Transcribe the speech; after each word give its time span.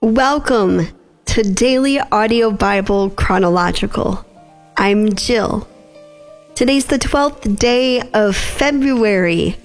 Welcome 0.00 0.86
to 1.24 1.42
Daily 1.42 1.98
Audio 1.98 2.52
Bible 2.52 3.10
Chronological. 3.10 4.24
I'm 4.76 5.14
Jill. 5.14 5.66
Today's 6.54 6.86
the 6.86 7.00
12th 7.00 7.58
day 7.58 8.08
of 8.12 8.36
February, 8.36 9.56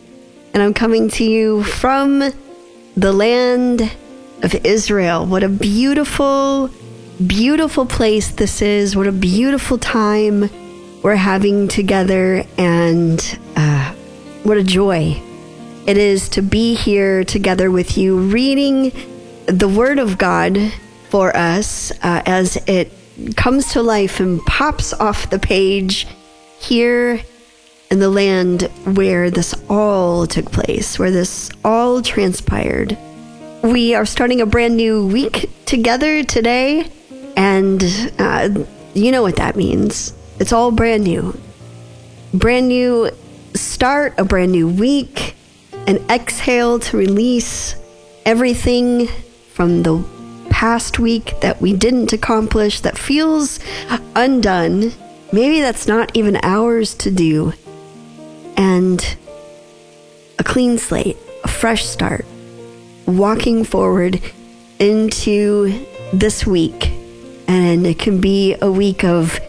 and 0.51 0.63
I'm 0.63 0.73
coming 0.73 1.07
to 1.09 1.23
you 1.23 1.61
from 1.61 2.33
the 2.97 3.13
land 3.13 3.81
of 4.41 4.55
Israel. 4.65 5.23
What 5.23 5.43
a 5.43 5.49
beautiful, 5.49 6.71
beautiful 7.27 7.85
place 7.85 8.31
this 8.31 8.63
is. 8.63 8.95
What 8.95 9.05
a 9.05 9.11
beautiful 9.11 9.77
time 9.77 10.49
we're 11.03 11.15
having 11.15 11.67
together, 11.67 12.43
and 12.57 13.39
uh, 13.55 13.93
what 14.41 14.57
a 14.57 14.63
joy 14.63 15.21
it 15.85 15.97
is 15.97 16.27
to 16.29 16.41
be 16.41 16.73
here 16.73 17.23
together 17.23 17.69
with 17.69 17.99
you, 17.99 18.17
reading 18.17 18.91
the 19.47 19.67
Word 19.67 19.99
of 19.99 20.17
God 20.17 20.57
for 21.09 21.35
us 21.35 21.91
uh, 22.01 22.21
as 22.25 22.57
it 22.67 22.91
comes 23.35 23.73
to 23.73 23.81
life 23.81 24.19
and 24.19 24.41
pops 24.45 24.93
off 24.93 25.29
the 25.29 25.39
page 25.39 26.07
here 26.59 27.21
in 27.91 27.99
the 27.99 28.09
land 28.09 28.63
where 28.85 29.29
this 29.29 29.53
all 29.69 30.25
took 30.25 30.51
place, 30.51 30.97
where 30.97 31.11
this 31.11 31.51
all 31.63 32.01
transpired. 32.01 32.97
We 33.61 33.93
are 33.93 34.05
starting 34.05 34.41
a 34.41 34.45
brand 34.45 34.75
new 34.75 35.05
week 35.05 35.49
together 35.65 36.23
today, 36.23 36.89
and 37.37 37.83
uh, 38.17 38.49
you 38.93 39.11
know 39.11 39.21
what 39.21 39.35
that 39.35 39.55
means. 39.55 40.13
It's 40.39 40.51
all 40.51 40.71
brand 40.71 41.03
new. 41.03 41.39
Brand 42.33 42.67
new 42.67 43.11
start, 43.53 44.15
a 44.17 44.25
brand 44.25 44.51
new 44.51 44.67
week, 44.67 45.35
an 45.85 45.97
exhale 46.09 46.79
to 46.79 46.97
release 46.97 47.75
everything 48.25 49.07
from 49.53 49.83
the 49.83 50.03
past 50.49 50.97
week 50.97 51.39
that 51.41 51.61
we 51.61 51.73
didn't 51.73 52.11
accomplish 52.11 52.79
that 52.81 52.97
feels 52.97 53.59
undone. 54.15 54.91
Maybe 55.31 55.61
that's 55.61 55.87
not 55.87 56.15
even 56.15 56.39
ours 56.41 56.95
to 56.95 57.11
do. 57.11 57.53
And 58.57 59.17
a 60.39 60.43
clean 60.43 60.77
slate, 60.77 61.17
a 61.43 61.47
fresh 61.47 61.85
start, 61.85 62.25
walking 63.05 63.63
forward 63.63 64.21
into 64.79 65.85
this 66.13 66.45
week. 66.47 66.91
And 67.47 67.85
it 67.85 67.99
can 67.99 68.21
be 68.21 68.55
a 68.61 68.71
week 68.71 69.03
of 69.03 69.39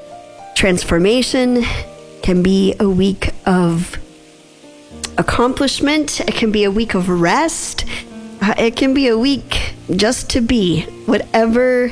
transformation, 0.54 1.64
can 2.22 2.42
be 2.42 2.74
a 2.78 2.88
week 2.88 3.30
of 3.46 3.98
accomplishment, 5.16 6.20
it 6.20 6.34
can 6.34 6.50
be 6.50 6.64
a 6.64 6.70
week 6.70 6.94
of 6.94 7.08
rest, 7.08 7.84
uh, 8.42 8.54
it 8.58 8.76
can 8.76 8.94
be 8.94 9.08
a 9.08 9.16
week 9.16 9.63
just 9.90 10.30
to 10.30 10.40
be 10.40 10.82
whatever 11.06 11.90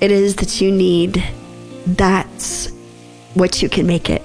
it 0.00 0.10
is 0.10 0.36
that 0.36 0.60
you 0.60 0.70
need. 0.70 1.22
That's 1.86 2.70
what 3.34 3.62
you 3.62 3.68
can 3.68 3.86
make 3.86 4.10
it. 4.10 4.22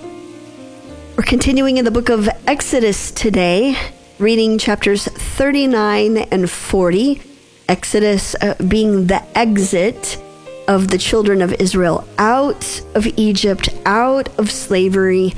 We're 1.17 1.23
continuing 1.23 1.77
in 1.77 1.85
the 1.85 1.91
book 1.91 2.09
of 2.09 2.29
Exodus 2.45 3.11
today, 3.11 3.75
reading 4.19 4.57
chapters 4.57 5.05
39 5.05 6.17
and 6.17 6.49
40. 6.49 7.21
Exodus 7.67 8.35
uh, 8.35 8.55
being 8.67 9.07
the 9.07 9.23
exit 9.37 10.21
of 10.67 10.89
the 10.89 10.97
children 10.97 11.41
of 11.41 11.53
Israel 11.53 12.07
out 12.17 12.81
of 12.93 13.07
Egypt, 13.17 13.69
out 13.85 14.29
of 14.37 14.51
slavery, 14.51 15.33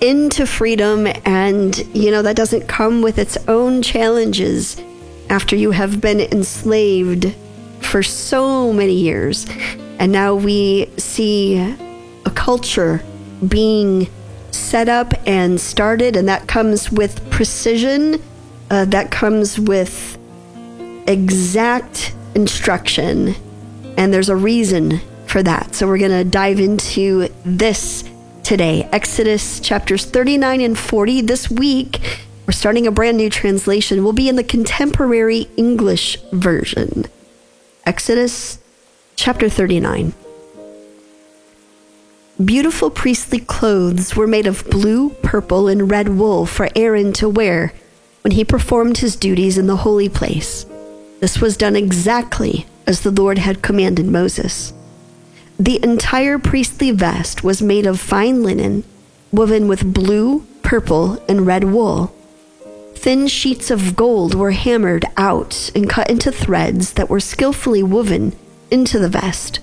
into 0.00 0.46
freedom. 0.46 1.06
And, 1.24 1.76
you 1.94 2.10
know, 2.10 2.22
that 2.22 2.36
doesn't 2.36 2.66
come 2.68 3.02
with 3.02 3.18
its 3.18 3.36
own 3.48 3.82
challenges 3.82 4.76
after 5.30 5.56
you 5.56 5.70
have 5.70 6.00
been 6.00 6.20
enslaved 6.20 7.34
for 7.80 8.02
so 8.02 8.72
many 8.72 8.94
years. 8.94 9.46
And 9.98 10.12
now 10.12 10.34
we 10.34 10.90
see 10.96 11.56
a 11.58 12.30
culture 12.34 13.02
being 13.46 14.08
set 14.50 14.88
up 14.88 15.14
and 15.26 15.60
started, 15.60 16.16
and 16.16 16.28
that 16.28 16.46
comes 16.46 16.90
with 16.90 17.28
precision, 17.30 18.22
uh, 18.70 18.84
that 18.86 19.10
comes 19.10 19.58
with 19.58 20.18
exact 21.06 22.14
instruction. 22.34 23.34
And 23.96 24.12
there's 24.12 24.28
a 24.28 24.36
reason 24.36 25.00
for 25.26 25.42
that. 25.42 25.74
So 25.74 25.86
we're 25.86 25.98
going 25.98 26.10
to 26.10 26.24
dive 26.24 26.60
into 26.60 27.28
this 27.44 28.04
today 28.42 28.88
Exodus 28.90 29.60
chapters 29.60 30.04
39 30.04 30.60
and 30.60 30.78
40. 30.78 31.20
This 31.22 31.50
week, 31.50 32.00
we're 32.50 32.54
starting 32.54 32.88
a 32.88 32.90
brand 32.90 33.16
new 33.16 33.30
translation. 33.30 34.02
We'll 34.02 34.12
be 34.12 34.28
in 34.28 34.34
the 34.34 34.42
contemporary 34.42 35.48
English 35.56 36.20
version. 36.32 37.04
Exodus 37.86 38.58
chapter 39.14 39.48
39. 39.48 40.12
Beautiful 42.44 42.90
priestly 42.90 43.38
clothes 43.38 44.16
were 44.16 44.26
made 44.26 44.48
of 44.48 44.68
blue, 44.68 45.10
purple, 45.22 45.68
and 45.68 45.88
red 45.88 46.08
wool 46.08 46.44
for 46.44 46.68
Aaron 46.74 47.12
to 47.12 47.28
wear 47.28 47.72
when 48.24 48.32
he 48.32 48.44
performed 48.44 48.98
his 48.98 49.14
duties 49.14 49.56
in 49.56 49.68
the 49.68 49.84
holy 49.86 50.08
place. 50.08 50.66
This 51.20 51.40
was 51.40 51.56
done 51.56 51.76
exactly 51.76 52.66
as 52.84 53.02
the 53.02 53.12
Lord 53.12 53.38
had 53.38 53.62
commanded 53.62 54.06
Moses. 54.06 54.72
The 55.56 55.80
entire 55.84 56.40
priestly 56.40 56.90
vest 56.90 57.44
was 57.44 57.62
made 57.62 57.86
of 57.86 58.00
fine 58.00 58.42
linen, 58.42 58.82
woven 59.30 59.68
with 59.68 59.94
blue, 59.94 60.44
purple, 60.64 61.22
and 61.28 61.46
red 61.46 61.62
wool. 61.62 62.12
Thin 63.00 63.28
sheets 63.28 63.70
of 63.70 63.96
gold 63.96 64.34
were 64.34 64.50
hammered 64.50 65.06
out 65.16 65.70
and 65.74 65.88
cut 65.88 66.10
into 66.10 66.30
threads 66.30 66.92
that 66.92 67.08
were 67.08 67.18
skillfully 67.18 67.82
woven 67.82 68.36
into 68.70 68.98
the 68.98 69.08
vest. 69.08 69.58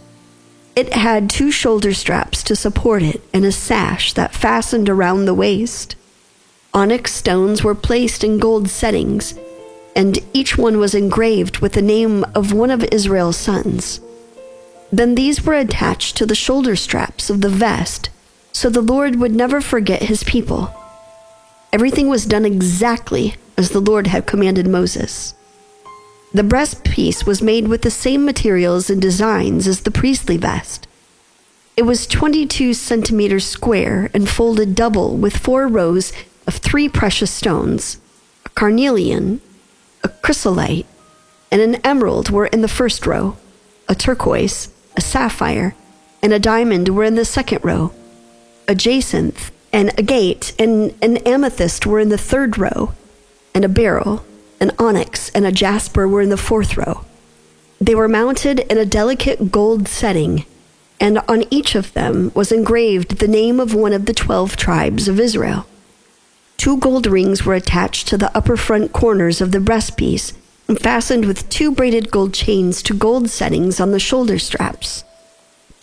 It 0.75 0.92
had 0.94 1.30
two 1.30 1.52
shoulder 1.52 1.94
straps 1.94 2.42
to 2.42 2.56
support 2.56 3.03
it 3.03 3.22
and 3.36 3.46
a 3.46 3.52
sash 3.52 4.14
that 4.14 4.34
fastened 4.34 4.90
around 4.90 5.25
the 5.25 5.36
waist. 5.36 5.96
Onyx 6.74 7.14
stones 7.14 7.64
were 7.64 7.75
placed 7.75 8.24
in 8.24 8.40
gold 8.40 8.70
settings, 8.70 9.36
and 9.96 10.18
each 10.34 10.58
one 10.58 10.80
was 10.80 10.96
engraved 10.96 11.59
with 11.59 11.74
the 11.74 11.81
name 11.84 12.24
of 12.34 12.54
one 12.54 12.72
of 12.72 12.84
Israel's 12.86 13.38
sons. 13.38 14.02
Then 14.92 15.14
these 15.14 15.46
were 15.46 15.54
attached 15.54 16.18
to 16.18 16.25
the 16.25 16.34
shoulder 16.34 16.75
straps 16.75 17.30
of 17.30 17.42
the 17.42 17.50
vest, 17.50 18.09
so 18.52 18.68
the 18.68 18.81
Lord 18.81 19.18
would 19.18 19.36
never 19.36 19.62
forget 19.62 20.02
his 20.02 20.24
people. 20.24 20.74
Everything 21.74 22.08
was 22.08 22.26
done 22.26 22.46
exactly 22.46 23.36
as 23.58 23.70
the 23.70 23.82
Lord 23.82 24.08
had 24.08 24.26
commanded 24.26 24.68
Moses. 24.68 25.34
The 26.34 26.44
breastpiece 26.44 27.26
was 27.26 27.42
made 27.42 27.68
with 27.68 27.82
the 27.82 27.92
same 27.92 28.24
materials 28.26 28.90
and 28.90 29.02
designs 29.02 29.68
as 29.68 29.82
the 29.82 29.92
priestly 29.92 30.38
vest. 30.38 30.88
It 31.76 31.84
was 31.84 32.08
22 32.08 32.74
centimeters 32.74 33.46
square 33.46 34.10
and 34.14 34.28
folded 34.28 34.76
double 34.76 35.16
with 35.18 35.38
four 35.38 35.68
rows 35.68 36.12
of 36.46 36.56
three 36.56 36.90
precious 36.90 37.32
stones 37.32 38.00
a 38.46 38.50
carnelian, 38.50 39.42
a 40.04 40.10
chrysolite, 40.10 40.86
and 41.52 41.62
an 41.62 41.76
emerald 41.84 42.30
were 42.30 42.48
in 42.48 42.62
the 42.62 42.68
first 42.68 43.06
row, 43.06 43.36
a 43.88 43.96
turquoise, 43.96 44.70
a 44.96 45.02
sapphire, 45.02 45.76
and 46.24 46.34
a 46.34 46.40
diamond 46.40 46.90
were 46.90 47.04
in 47.04 47.16
the 47.16 47.26
second 47.26 47.64
row. 47.64 47.94
A 48.68 48.76
jacinth 48.76 49.52
and 49.72 49.98
agate 50.00 50.54
and 50.60 50.94
an 51.02 51.18
amethyst 51.18 51.86
were 51.86 52.00
in 52.00 52.10
the 52.10 52.18
third 52.18 52.58
row, 52.58 52.94
and 53.54 53.66
a 53.66 53.70
beryl, 53.70 54.26
an 54.60 54.72
onyx, 54.80 55.30
and 55.32 55.46
a 55.46 55.52
jasper 55.52 56.08
were 56.08 56.22
in 56.22 56.30
the 56.30 56.38
fourth 56.38 56.78
row. 56.78 57.06
They 57.80 57.96
were 57.96 58.08
mounted 58.08 58.60
in 58.72 58.78
a 58.78 58.86
delicate 58.86 59.52
gold 59.52 59.88
setting, 59.88 60.46
and 61.00 61.20
on 61.28 61.44
each 61.52 61.76
of 61.76 61.94
them 61.94 62.32
was 62.34 62.52
engraved 62.52 63.20
the 63.20 63.28
name 63.28 63.60
of 63.60 63.76
one 63.76 63.94
of 63.94 64.06
the 64.06 64.14
twelve 64.14 64.58
tribes 64.58 65.08
of 65.08 65.20
Israel. 65.20 65.68
Two 66.58 66.78
gold 66.78 67.06
rings 67.06 67.46
were 67.46 67.54
attached 67.54 68.08
to 68.08 68.18
the 68.18 68.36
upper 68.36 68.58
front 68.58 68.94
corners 68.94 69.42
of 69.42 69.52
the 69.52 69.60
breastpiece 69.60 70.34
and 70.68 70.80
fastened 70.80 71.26
with 71.26 71.48
two 71.50 71.72
braided 71.72 72.10
gold 72.10 72.34
chains 72.34 72.82
to 72.82 72.94
gold 72.94 73.30
settings 73.30 73.80
on 73.80 73.92
the 73.92 74.00
shoulder 74.00 74.40
straps. 74.40 75.04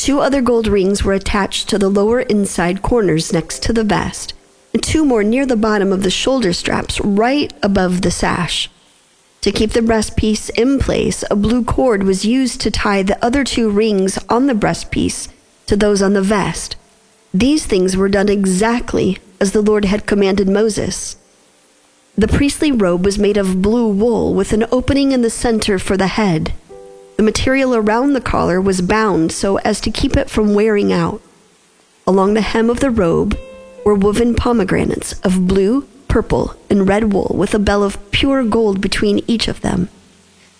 Two 0.04 0.20
other 0.20 0.42
gold 0.42 0.66
rings 0.66 1.02
were 1.02 1.14
attached 1.14 1.66
to 1.70 1.78
the 1.78 1.88
lower 1.88 2.20
inside 2.20 2.82
corners 2.82 3.32
next 3.32 3.62
to 3.62 3.72
the 3.72 3.82
vest, 3.82 4.34
and 4.74 4.82
two 4.82 5.02
more 5.02 5.24
near 5.24 5.46
the 5.46 5.56
bottom 5.56 5.94
of 5.94 6.02
the 6.02 6.10
shoulder 6.10 6.52
straps 6.52 7.00
right 7.00 7.50
above 7.62 8.02
the 8.02 8.10
sash. 8.10 8.68
To 9.40 9.50
keep 9.50 9.70
the 9.70 9.80
breastpiece 9.80 10.50
in 10.58 10.78
place, 10.78 11.24
a 11.30 11.34
blue 11.34 11.64
cord 11.64 12.02
was 12.02 12.26
used 12.26 12.60
to 12.60 12.70
tie 12.70 13.02
the 13.02 13.24
other 13.24 13.44
two 13.44 13.70
rings 13.70 14.18
on 14.28 14.46
the 14.46 14.52
breastpiece 14.52 15.30
to 15.68 15.74
those 15.74 16.02
on 16.02 16.12
the 16.12 16.20
vest. 16.20 16.76
These 17.32 17.64
things 17.64 17.96
were 17.96 18.10
done 18.10 18.28
exactly 18.28 19.16
as 19.40 19.52
the 19.52 19.62
Lord 19.62 19.86
had 19.86 20.04
commanded 20.06 20.50
Moses. 20.50 21.16
The 22.14 22.28
priestly 22.28 22.70
robe 22.70 23.06
was 23.06 23.18
made 23.18 23.38
of 23.38 23.62
blue 23.62 23.88
wool 23.88 24.34
with 24.34 24.52
an 24.52 24.66
opening 24.70 25.12
in 25.12 25.22
the 25.22 25.30
center 25.30 25.78
for 25.78 25.96
the 25.96 26.08
head. 26.08 26.52
The 27.16 27.22
material 27.22 27.74
around 27.74 28.12
the 28.12 28.20
collar 28.20 28.60
was 28.60 28.80
bound 28.80 29.30
so 29.30 29.58
as 29.58 29.80
to 29.82 29.90
keep 29.90 30.16
it 30.16 30.30
from 30.30 30.54
wearing 30.54 30.92
out. 30.92 31.20
Along 32.06 32.34
the 32.34 32.40
hem 32.40 32.68
of 32.68 32.80
the 32.80 32.90
robe 32.90 33.38
were 33.84 33.94
woven 33.94 34.34
pomegranates 34.34 35.12
of 35.20 35.46
blue, 35.46 35.86
purple, 36.08 36.56
and 36.68 36.88
red 36.88 37.12
wool 37.12 37.34
with 37.36 37.54
a 37.54 37.58
bell 37.58 37.82
of 37.82 38.10
pure 38.10 38.42
gold 38.42 38.80
between 38.80 39.24
each 39.26 39.48
of 39.48 39.60
them. 39.60 39.88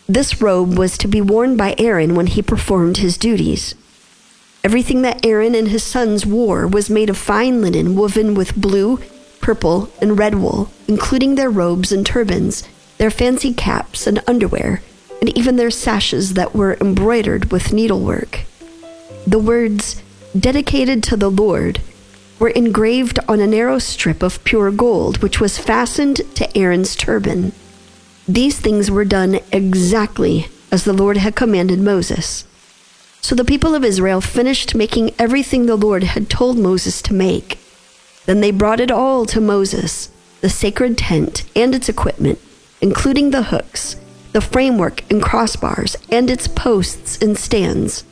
This 0.09 0.41
robe 0.41 0.77
was 0.77 0.99
to 0.99 1.09
be 1.09 1.21
worn 1.21 1.57
by 1.57 1.75
Aaron 1.79 2.15
when 2.15 2.27
he 2.27 2.43
performed 2.43 2.99
his 2.99 3.17
duties. 3.17 3.75
Everything 4.63 5.03
that 5.03 5.25
Aaron 5.25 5.55
and 5.55 5.69
his 5.69 5.83
sons 5.83 6.25
wore 6.25 6.67
was 6.67 6.89
made 6.89 7.11
of 7.11 7.19
fine 7.19 7.61
linen 7.61 7.97
woven 7.97 8.35
with 8.35 8.57
blue, 8.57 8.99
purple, 9.41 9.91
and 10.01 10.19
red 10.19 10.37
wool, 10.37 10.71
including 10.89 11.35
their 11.35 11.51
robes 11.51 11.93
and 11.93 12.07
turbans, 12.07 12.67
their 12.99 13.11
fancy 13.11 13.53
caps 13.53 14.07
and 14.07 14.23
underwear, 14.27 14.83
and 15.25 15.39
even 15.39 15.57
their 15.57 15.71
sashes 15.71 16.35
that 16.35 16.55
were 16.55 16.77
embroidered 16.83 17.51
with 17.51 17.73
needlework. 17.73 18.43
The 19.27 19.39
words, 19.39 20.03
dedicated 20.39 21.03
to 21.05 21.17
the 21.17 21.31
Lord, 21.31 21.81
were 22.39 22.51
engraved 22.51 23.19
on 23.27 23.41
a 23.41 23.47
narrow 23.47 23.79
strip 23.79 24.23
of 24.23 24.45
pure 24.45 24.71
gold, 24.71 25.23
which 25.23 25.41
was 25.41 25.57
fastened 25.57 26.21
to 26.35 26.55
Aaron's 26.55 26.95
turban. 26.95 27.53
These 28.29 28.61
things 28.61 28.91
were 28.91 29.07
done 29.07 29.41
exactly 29.51 30.49
as 30.71 30.85
the 30.85 30.93
Lord 30.93 31.17
had 31.17 31.35
commanded 31.35 31.81
Moses. 31.81 32.45
So 33.23 33.35
the 33.35 33.47
people 33.47 33.75
of 33.75 33.83
Israel 33.83 34.21
finished 34.21 34.75
making 34.75 35.15
everything 35.19 35.65
the 35.65 35.75
Lord 35.75 36.05
had 36.05 36.29
told 36.29 36.59
Moses 36.59 37.01
to 37.01 37.15
make. 37.15 37.59
Then 38.27 38.43
they 38.43 38.51
brought 38.51 38.79
it 38.79 38.91
all 38.91 39.25
to 39.25 39.41
Moses 39.41 40.11
the 40.43 40.51
sacred 40.51 40.99
tent 40.99 41.45
and 41.57 41.75
its 41.75 41.89
equipment, 41.89 42.39
including 42.83 43.31
the 43.31 43.45
hooks, 43.45 43.97
the 44.35 44.41
framework 44.41 45.09
and 45.13 45.23
crossbars, 45.23 45.95
and 46.11 46.29
its 46.29 46.49
posts 46.49 47.17
and 47.23 47.39
stands, 47.39 48.05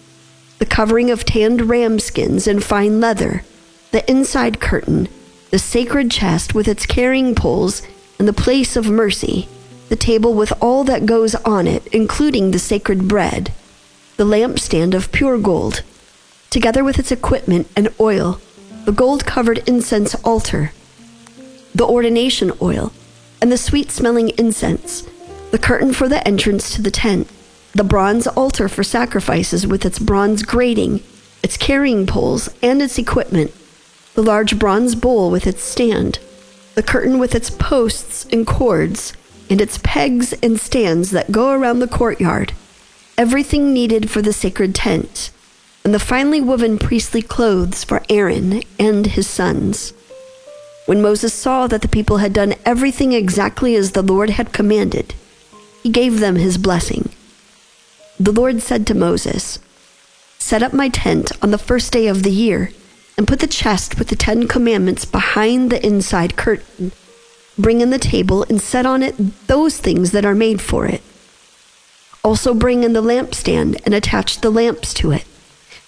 the 0.60 0.64
covering 0.64 1.10
of 1.10 1.24
tanned 1.24 1.68
ram 1.68 1.98
skins 1.98 2.46
and 2.46 2.62
fine 2.62 3.00
leather, 3.00 3.42
the 3.90 4.08
inside 4.08 4.60
curtain, 4.60 5.08
the 5.50 5.58
sacred 5.58 6.12
chest 6.12 6.54
with 6.54 6.68
its 6.68 6.86
carrying 6.86 7.34
poles, 7.34 7.82
and 8.20 8.28
the 8.28 8.32
place 8.32 8.76
of 8.76 8.88
mercy, 8.88 9.48
the 9.88 9.96
table 9.96 10.32
with 10.32 10.52
all 10.62 10.84
that 10.84 11.06
goes 11.06 11.34
on 11.34 11.66
it, 11.66 11.84
including 11.88 12.52
the 12.52 12.58
sacred 12.60 13.08
bread, 13.08 13.52
the 14.16 14.24
lampstand 14.24 14.94
of 14.94 15.10
pure 15.10 15.38
gold, 15.38 15.82
together 16.50 16.84
with 16.84 17.00
its 17.00 17.10
equipment 17.10 17.66
and 17.74 17.92
oil, 17.98 18.40
the 18.84 18.92
gold 18.92 19.26
covered 19.26 19.68
incense 19.68 20.14
altar, 20.22 20.70
the 21.74 21.84
ordination 21.84 22.52
oil, 22.62 22.92
and 23.40 23.50
the 23.50 23.58
sweet 23.58 23.90
smelling 23.90 24.28
incense, 24.38 25.08
the 25.52 25.58
curtain 25.58 25.92
for 25.92 26.08
the 26.08 26.26
entrance 26.26 26.74
to 26.74 26.82
the 26.82 26.90
tent, 26.90 27.28
the 27.72 27.84
bronze 27.84 28.26
altar 28.26 28.68
for 28.68 28.82
sacrifices 28.82 29.66
with 29.66 29.86
its 29.86 29.98
bronze 29.98 30.42
grating, 30.42 31.00
its 31.42 31.56
carrying 31.56 32.06
poles, 32.06 32.48
and 32.62 32.82
its 32.82 32.98
equipment 32.98 33.52
the 34.14 34.22
large 34.22 34.58
bronze 34.58 34.94
bowl 34.94 35.30
with 35.30 35.46
its 35.46 35.62
stand, 35.62 36.18
the 36.74 36.82
curtain 36.82 37.18
with 37.18 37.34
its 37.34 37.48
posts 37.48 38.26
and 38.30 38.46
cords, 38.46 39.14
and 39.48 39.60
its 39.60 39.78
pegs 39.82 40.32
and 40.42 40.60
stands 40.60 41.10
that 41.10 41.32
go 41.32 41.50
around 41.52 41.78
the 41.78 41.88
courtyard, 41.88 42.52
everything 43.16 43.72
needed 43.72 44.10
for 44.10 44.20
the 44.20 44.32
sacred 44.32 44.74
tent, 44.74 45.30
and 45.84 45.94
the 45.94 45.98
finely 45.98 46.40
woven 46.40 46.78
priestly 46.78 47.22
clothes 47.22 47.84
for 47.84 48.02
Aaron 48.08 48.62
and 48.78 49.06
his 49.08 49.26
sons. 49.26 49.94
When 50.86 51.00
Moses 51.00 51.32
saw 51.32 51.66
that 51.68 51.80
the 51.80 51.88
people 51.88 52.18
had 52.18 52.32
done 52.32 52.54
everything 52.66 53.12
exactly 53.12 53.74
as 53.76 53.92
the 53.92 54.02
Lord 54.02 54.30
had 54.30 54.52
commanded, 54.52 55.14
he 55.82 55.90
gave 55.90 56.20
them 56.20 56.36
his 56.36 56.58
blessing. 56.58 57.10
The 58.18 58.32
Lord 58.32 58.62
said 58.62 58.86
to 58.86 58.94
Moses, 58.94 59.58
Set 60.38 60.62
up 60.62 60.72
my 60.72 60.88
tent 60.88 61.32
on 61.42 61.50
the 61.50 61.58
first 61.58 61.92
day 61.92 62.06
of 62.06 62.22
the 62.22 62.30
year 62.30 62.70
and 63.16 63.28
put 63.28 63.40
the 63.40 63.46
chest 63.46 63.98
with 63.98 64.08
the 64.08 64.16
Ten 64.16 64.48
Commandments 64.48 65.04
behind 65.04 65.70
the 65.70 65.84
inside 65.84 66.36
curtain. 66.36 66.92
Bring 67.58 67.80
in 67.80 67.90
the 67.90 67.98
table 67.98 68.44
and 68.48 68.60
set 68.60 68.86
on 68.86 69.02
it 69.02 69.46
those 69.46 69.78
things 69.78 70.12
that 70.12 70.24
are 70.24 70.34
made 70.34 70.60
for 70.60 70.86
it. 70.86 71.02
Also 72.24 72.54
bring 72.54 72.84
in 72.84 72.92
the 72.92 73.02
lampstand 73.02 73.80
and 73.84 73.94
attach 73.94 74.40
the 74.40 74.50
lamps 74.50 74.94
to 74.94 75.10
it. 75.10 75.24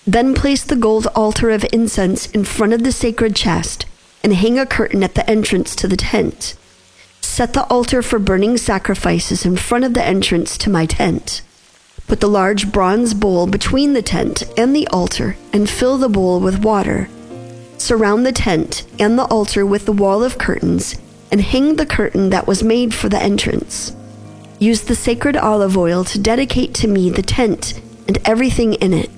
Then 0.06 0.34
place 0.34 0.64
the 0.64 0.76
gold 0.76 1.06
altar 1.14 1.50
of 1.50 1.64
incense 1.72 2.26
in 2.30 2.44
front 2.44 2.72
of 2.72 2.84
the 2.84 2.92
sacred 2.92 3.34
chest 3.34 3.86
and 4.22 4.34
hang 4.34 4.58
a 4.58 4.66
curtain 4.66 5.02
at 5.02 5.14
the 5.14 5.28
entrance 5.28 5.74
to 5.76 5.88
the 5.88 5.96
tent. 5.96 6.56
Set 7.24 7.52
the 7.52 7.64
altar 7.64 8.00
for 8.00 8.20
burning 8.20 8.56
sacrifices 8.56 9.44
in 9.44 9.56
front 9.56 9.84
of 9.84 9.94
the 9.94 10.04
entrance 10.04 10.56
to 10.56 10.70
my 10.70 10.86
tent. 10.86 11.42
Put 12.06 12.20
the 12.20 12.28
large 12.28 12.70
bronze 12.70 13.12
bowl 13.12 13.48
between 13.48 13.92
the 13.92 14.02
tent 14.02 14.44
and 14.56 14.76
the 14.76 14.86
altar 14.88 15.36
and 15.52 15.68
fill 15.68 15.98
the 15.98 16.08
bowl 16.08 16.38
with 16.38 16.62
water. 16.62 17.08
Surround 17.76 18.24
the 18.24 18.30
tent 18.30 18.84
and 19.00 19.18
the 19.18 19.24
altar 19.24 19.66
with 19.66 19.84
the 19.84 19.92
wall 19.92 20.22
of 20.22 20.38
curtains 20.38 20.94
and 21.32 21.40
hang 21.40 21.74
the 21.74 21.86
curtain 21.86 22.30
that 22.30 22.46
was 22.46 22.62
made 22.62 22.94
for 22.94 23.08
the 23.08 23.20
entrance. 23.20 23.96
Use 24.60 24.82
the 24.82 24.94
sacred 24.94 25.36
olive 25.36 25.76
oil 25.76 26.04
to 26.04 26.20
dedicate 26.20 26.72
to 26.74 26.86
me 26.86 27.10
the 27.10 27.22
tent 27.22 27.80
and 28.06 28.18
everything 28.24 28.74
in 28.74 28.92
it. 28.92 29.10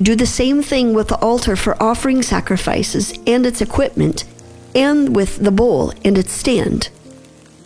Do 0.00 0.14
the 0.14 0.26
same 0.26 0.62
thing 0.62 0.94
with 0.94 1.08
the 1.08 1.18
altar 1.18 1.56
for 1.56 1.82
offering 1.82 2.22
sacrifices 2.22 3.18
and 3.26 3.44
its 3.44 3.60
equipment, 3.60 4.24
and 4.72 5.16
with 5.16 5.38
the 5.38 5.50
bowl 5.50 5.92
and 6.04 6.16
its 6.16 6.32
stand. 6.32 6.90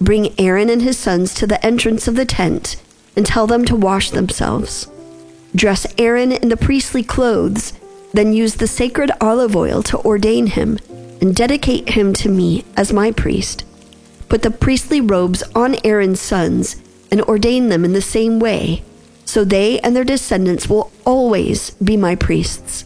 Bring 0.01 0.39
Aaron 0.39 0.71
and 0.71 0.83
his 0.83 0.97
sons 0.97 1.35
to 1.35 1.47
the 1.47 1.65
entrance 1.65 2.07
of 2.07 2.15
the 2.15 2.25
tent 2.25 2.77
and 3.17 3.27
tell 3.27 3.47
them 3.47 3.65
to 3.65 3.75
wash 3.75 4.11
themselves. 4.11 4.89
Dress 5.55 5.87
Aaron 5.99 6.31
in 6.31 6.51
the 6.51 6.57
priestly 6.57 7.03
clothes, 7.03 7.73
then 8.13 8.33
use 8.33 8.55
the 8.55 8.67
sacred 8.67 9.11
olive 9.21 9.57
oil 9.57 9.83
to 9.83 9.99
ordain 9.99 10.47
him 10.47 10.79
and 11.21 11.35
dedicate 11.35 11.91
him 11.91 12.13
to 12.15 12.29
me 12.29 12.65
as 12.77 12.93
my 12.93 13.11
priest. 13.11 13.65
Put 14.29 14.43
the 14.43 14.51
priestly 14.51 15.01
robes 15.01 15.43
on 15.55 15.77
Aaron's 15.85 16.21
sons 16.21 16.77
and 17.11 17.23
ordain 17.23 17.69
them 17.69 17.85
in 17.85 17.93
the 17.93 18.03
same 18.03 18.39
way, 18.39 18.83
so 19.25 19.45
they 19.45 19.81
and 19.81 19.97
their 19.97 20.05
descendants 20.05 20.69
will 20.69 20.93
always 21.05 21.71
be 21.83 21.97
my 21.97 22.15
priests. 22.15 22.85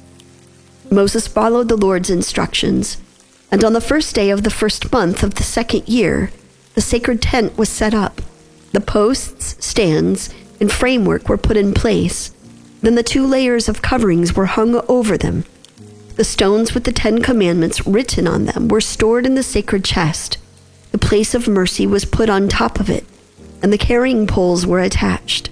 Moses 0.90 1.26
followed 1.26 1.68
the 1.68 1.76
Lord's 1.76 2.10
instructions, 2.10 2.96
and 3.50 3.64
on 3.64 3.72
the 3.72 3.80
first 3.80 4.14
day 4.14 4.30
of 4.30 4.44
the 4.44 4.50
first 4.50 4.92
month 4.92 5.22
of 5.22 5.34
the 5.34 5.42
second 5.42 5.88
year, 5.88 6.30
the 6.74 6.80
sacred 6.80 7.20
tent 7.20 7.56
was 7.58 7.68
set 7.68 7.94
up. 7.94 8.20
The 8.72 8.80
posts, 8.80 9.56
stands, 9.64 10.32
and 10.60 10.72
framework 10.72 11.28
were 11.28 11.36
put 11.36 11.56
in 11.56 11.74
place. 11.74 12.32
Then 12.80 12.94
the 12.94 13.02
two 13.02 13.26
layers 13.26 13.68
of 13.68 13.82
coverings 13.82 14.34
were 14.34 14.46
hung 14.46 14.80
over 14.88 15.18
them. 15.18 15.44
The 16.16 16.24
stones 16.24 16.74
with 16.74 16.84
the 16.84 16.92
Ten 16.92 17.22
Commandments 17.22 17.86
written 17.86 18.26
on 18.26 18.44
them 18.46 18.68
were 18.68 18.80
stored 18.80 19.26
in 19.26 19.34
the 19.34 19.42
sacred 19.42 19.84
chest. 19.84 20.38
The 20.90 20.98
place 20.98 21.34
of 21.34 21.48
mercy 21.48 21.86
was 21.86 22.04
put 22.04 22.28
on 22.28 22.48
top 22.48 22.80
of 22.80 22.90
it, 22.90 23.06
and 23.62 23.72
the 23.72 23.78
carrying 23.78 24.26
poles 24.26 24.66
were 24.66 24.80
attached. 24.80 25.48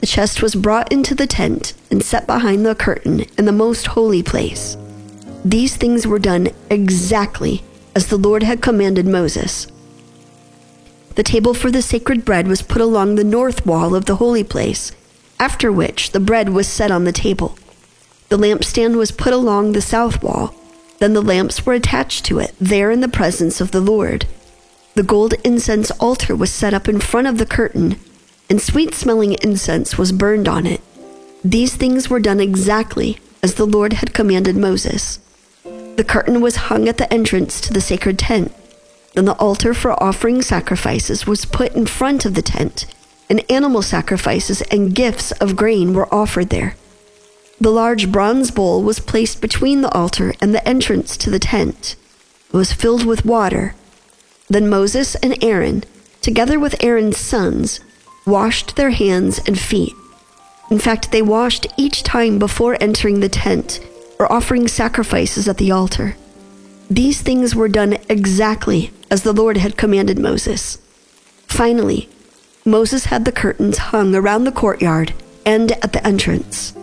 The 0.00 0.06
chest 0.06 0.42
was 0.42 0.54
brought 0.54 0.92
into 0.92 1.14
the 1.14 1.26
tent 1.26 1.74
and 1.90 2.02
set 2.02 2.26
behind 2.26 2.66
the 2.66 2.74
curtain 2.74 3.24
in 3.38 3.44
the 3.44 3.52
most 3.52 3.86
holy 3.88 4.22
place. 4.22 4.76
These 5.44 5.76
things 5.76 6.06
were 6.06 6.18
done 6.18 6.48
exactly 6.70 7.62
as 7.94 8.08
the 8.08 8.16
Lord 8.16 8.42
had 8.42 8.60
commanded 8.60 9.06
Moses. 9.06 9.66
The 11.14 11.22
table 11.22 11.54
for 11.54 11.70
the 11.70 11.82
sacred 11.82 12.24
bread 12.24 12.48
was 12.48 12.62
put 12.62 12.82
along 12.82 13.14
the 13.14 13.24
north 13.24 13.64
wall 13.64 13.94
of 13.94 14.06
the 14.06 14.16
holy 14.16 14.42
place, 14.42 14.92
after 15.38 15.70
which 15.70 16.10
the 16.10 16.20
bread 16.20 16.48
was 16.48 16.66
set 16.66 16.90
on 16.90 17.04
the 17.04 17.12
table. 17.12 17.56
The 18.30 18.36
lampstand 18.36 18.96
was 18.96 19.12
put 19.12 19.32
along 19.32 19.72
the 19.72 19.80
south 19.80 20.22
wall. 20.22 20.54
Then 20.98 21.12
the 21.12 21.22
lamps 21.22 21.64
were 21.64 21.74
attached 21.74 22.24
to 22.26 22.38
it, 22.38 22.54
there 22.60 22.90
in 22.90 23.00
the 23.00 23.08
presence 23.08 23.60
of 23.60 23.70
the 23.70 23.80
Lord. 23.80 24.26
The 24.94 25.02
gold 25.02 25.34
incense 25.44 25.90
altar 25.92 26.34
was 26.34 26.50
set 26.52 26.74
up 26.74 26.88
in 26.88 27.00
front 27.00 27.26
of 27.26 27.38
the 27.38 27.46
curtain, 27.46 27.98
and 28.48 28.60
sweet 28.60 28.94
smelling 28.94 29.34
incense 29.42 29.98
was 29.98 30.12
burned 30.12 30.48
on 30.48 30.66
it. 30.66 30.80
These 31.44 31.76
things 31.76 32.08
were 32.08 32.20
done 32.20 32.40
exactly 32.40 33.18
as 33.42 33.54
the 33.54 33.66
Lord 33.66 33.94
had 33.94 34.14
commanded 34.14 34.56
Moses. 34.56 35.20
The 35.96 36.04
curtain 36.04 36.40
was 36.40 36.56
hung 36.56 36.88
at 36.88 36.96
the 36.96 37.12
entrance 37.12 37.60
to 37.60 37.72
the 37.72 37.80
sacred 37.80 38.18
tent. 38.18 38.52
Then 39.14 39.24
the 39.24 39.34
altar 39.34 39.72
for 39.74 40.00
offering 40.02 40.42
sacrifices 40.42 41.26
was 41.26 41.44
put 41.44 41.74
in 41.74 41.86
front 41.86 42.24
of 42.24 42.34
the 42.34 42.42
tent, 42.42 42.86
and 43.30 43.48
animal 43.50 43.80
sacrifices 43.80 44.60
and 44.62 44.94
gifts 44.94 45.30
of 45.32 45.56
grain 45.56 45.94
were 45.94 46.12
offered 46.12 46.50
there. 46.50 46.76
The 47.60 47.70
large 47.70 48.10
bronze 48.10 48.50
bowl 48.50 48.82
was 48.82 48.98
placed 48.98 49.40
between 49.40 49.80
the 49.80 49.92
altar 49.92 50.34
and 50.40 50.52
the 50.52 50.66
entrance 50.68 51.16
to 51.18 51.30
the 51.30 51.38
tent. 51.38 51.94
It 52.48 52.56
was 52.56 52.72
filled 52.72 53.06
with 53.06 53.24
water. 53.24 53.74
Then 54.48 54.68
Moses 54.68 55.14
and 55.16 55.42
Aaron, 55.42 55.84
together 56.20 56.58
with 56.58 56.82
Aaron's 56.82 57.16
sons, 57.16 57.80
washed 58.26 58.74
their 58.74 58.90
hands 58.90 59.40
and 59.46 59.58
feet. 59.58 59.94
In 60.70 60.78
fact, 60.78 61.12
they 61.12 61.22
washed 61.22 61.66
each 61.76 62.02
time 62.02 62.38
before 62.38 62.76
entering 62.80 63.20
the 63.20 63.28
tent 63.28 63.80
or 64.18 64.30
offering 64.32 64.66
sacrifices 64.66 65.48
at 65.48 65.58
the 65.58 65.70
altar. 65.70 66.16
These 66.90 67.22
things 67.22 67.54
were 67.54 67.68
done 67.68 67.96
exactly 68.08 68.92
as 69.10 69.22
the 69.22 69.32
Lord 69.32 69.56
had 69.56 69.76
commanded 69.76 70.18
Moses. 70.18 70.78
Finally, 71.46 72.08
Moses 72.66 73.06
had 73.06 73.24
the 73.24 73.32
curtains 73.32 73.78
hung 73.78 74.14
around 74.14 74.44
the 74.44 74.52
courtyard 74.52 75.14
and 75.46 75.72
at 75.72 75.92
the 75.92 76.06
entrance. 76.06 76.74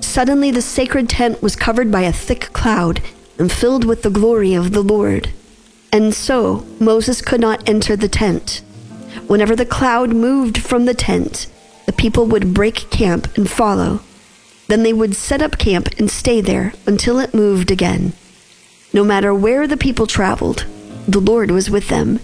Suddenly, 0.00 0.50
the 0.50 0.62
sacred 0.62 1.08
tent 1.08 1.42
was 1.42 1.56
covered 1.56 1.90
by 1.90 2.02
a 2.02 2.12
thick 2.12 2.52
cloud 2.52 3.02
and 3.38 3.50
filled 3.50 3.84
with 3.84 4.02
the 4.02 4.10
glory 4.10 4.54
of 4.54 4.72
the 4.72 4.82
Lord. 4.82 5.30
And 5.92 6.14
so 6.14 6.66
Moses 6.80 7.20
could 7.20 7.40
not 7.40 7.68
enter 7.68 7.96
the 7.96 8.08
tent. 8.08 8.62
Whenever 9.26 9.56
the 9.56 9.66
cloud 9.66 10.10
moved 10.10 10.58
from 10.58 10.84
the 10.84 10.94
tent, 10.94 11.48
the 11.86 11.92
people 11.92 12.26
would 12.26 12.54
break 12.54 12.90
camp 12.90 13.36
and 13.36 13.50
follow. 13.50 14.00
Then 14.68 14.82
they 14.82 14.92
would 14.92 15.16
set 15.16 15.42
up 15.42 15.58
camp 15.58 15.88
and 15.98 16.10
stay 16.10 16.40
there 16.40 16.72
until 16.86 17.18
it 17.18 17.34
moved 17.34 17.70
again. 17.70 18.12
No 18.94 19.02
matter 19.02 19.34
where 19.34 19.66
the 19.66 19.76
people 19.76 20.06
traveled, 20.06 20.66
the 21.08 21.18
Lord 21.18 21.50
was 21.50 21.68
with 21.68 21.88
them. 21.88 22.20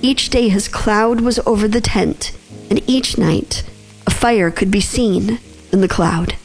Each 0.00 0.30
day 0.30 0.48
his 0.48 0.68
cloud 0.68 1.20
was 1.20 1.40
over 1.40 1.66
the 1.66 1.80
tent, 1.80 2.38
and 2.70 2.80
each 2.88 3.18
night 3.18 3.64
a 4.06 4.10
fire 4.12 4.52
could 4.52 4.70
be 4.70 4.80
seen 4.80 5.40
in 5.72 5.80
the 5.80 5.88
cloud. 5.88 6.36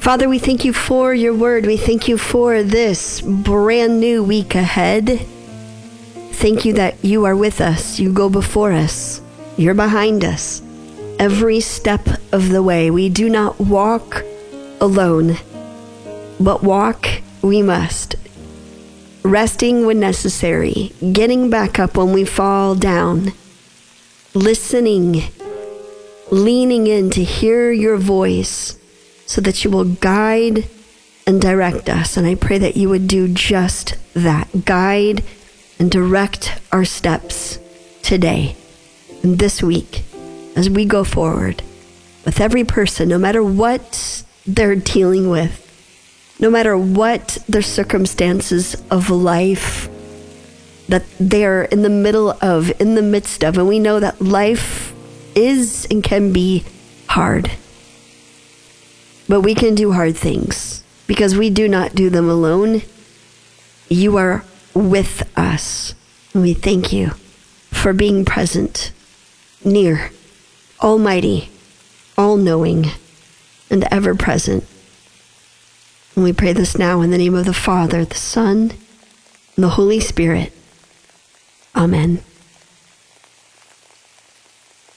Father, 0.00 0.26
we 0.26 0.38
thank 0.38 0.64
you 0.64 0.72
for 0.72 1.12
your 1.12 1.34
word. 1.34 1.66
We 1.66 1.76
thank 1.76 2.08
you 2.08 2.16
for 2.16 2.62
this 2.62 3.20
brand 3.20 4.00
new 4.00 4.24
week 4.24 4.54
ahead. 4.54 5.20
Thank 6.32 6.64
you 6.64 6.72
that 6.72 7.04
you 7.04 7.26
are 7.26 7.36
with 7.36 7.60
us. 7.60 7.98
You 7.98 8.10
go 8.10 8.30
before 8.30 8.72
us. 8.72 9.20
You're 9.58 9.74
behind 9.74 10.24
us. 10.24 10.62
Every 11.18 11.58
step 11.60 12.08
of 12.32 12.50
the 12.50 12.62
way. 12.62 12.90
We 12.90 13.08
do 13.08 13.28
not 13.28 13.58
walk 13.58 14.24
alone, 14.80 15.36
but 16.38 16.62
walk 16.62 17.08
we 17.42 17.60
must. 17.60 18.14
Resting 19.24 19.84
when 19.84 19.98
necessary, 19.98 20.92
getting 21.12 21.50
back 21.50 21.78
up 21.78 21.96
when 21.96 22.12
we 22.12 22.24
fall 22.24 22.76
down, 22.76 23.32
listening, 24.32 25.24
leaning 26.30 26.86
in 26.86 27.10
to 27.10 27.24
hear 27.24 27.72
your 27.72 27.96
voice 27.96 28.78
so 29.26 29.40
that 29.40 29.64
you 29.64 29.70
will 29.70 29.84
guide 29.84 30.68
and 31.26 31.40
direct 31.40 31.88
us. 31.88 32.16
And 32.16 32.26
I 32.26 32.36
pray 32.36 32.58
that 32.58 32.76
you 32.76 32.88
would 32.88 33.08
do 33.08 33.26
just 33.26 33.96
that 34.14 34.64
guide 34.64 35.24
and 35.80 35.90
direct 35.90 36.60
our 36.70 36.84
steps 36.84 37.58
today 38.02 38.56
and 39.22 39.38
this 39.38 39.62
week 39.62 40.04
as 40.58 40.68
we 40.68 40.84
go 40.84 41.04
forward 41.04 41.62
with 42.24 42.40
every 42.40 42.64
person, 42.64 43.08
no 43.08 43.16
matter 43.16 43.44
what 43.44 44.24
they're 44.44 44.74
dealing 44.74 45.30
with, 45.30 45.64
no 46.40 46.50
matter 46.50 46.76
what 46.76 47.38
their 47.48 47.62
circumstances 47.62 48.74
of 48.90 49.08
life 49.08 49.88
that 50.88 51.04
they're 51.20 51.62
in 51.62 51.82
the 51.82 51.88
middle 51.88 52.36
of, 52.42 52.72
in 52.80 52.96
the 52.96 53.02
midst 53.02 53.44
of. 53.44 53.56
And 53.56 53.68
we 53.68 53.78
know 53.78 54.00
that 54.00 54.20
life 54.20 54.92
is 55.36 55.86
and 55.92 56.02
can 56.02 56.32
be 56.32 56.64
hard. 57.06 57.52
But 59.28 59.42
we 59.42 59.54
can 59.54 59.76
do 59.76 59.92
hard 59.92 60.16
things 60.16 60.82
because 61.06 61.38
we 61.38 61.50
do 61.50 61.68
not 61.68 61.94
do 61.94 62.10
them 62.10 62.28
alone. 62.28 62.82
You 63.88 64.16
are 64.16 64.44
with 64.74 65.30
us. 65.38 65.94
And 66.34 66.42
we 66.42 66.52
thank 66.52 66.92
you 66.92 67.10
for 67.70 67.92
being 67.92 68.24
present, 68.24 68.90
near, 69.64 70.10
almighty, 70.80 71.50
all 72.16 72.36
knowing, 72.36 72.86
and 73.70 73.84
ever 73.90 74.14
present. 74.14 74.64
And 76.14 76.24
we 76.24 76.32
pray 76.32 76.52
this 76.52 76.78
now 76.78 77.00
in 77.00 77.10
the 77.10 77.18
name 77.18 77.34
of 77.34 77.44
the 77.44 77.54
Father, 77.54 78.04
the 78.04 78.14
Son, 78.14 78.72
and 79.56 79.64
the 79.64 79.70
Holy 79.70 80.00
Spirit. 80.00 80.52
Amen. 81.76 82.18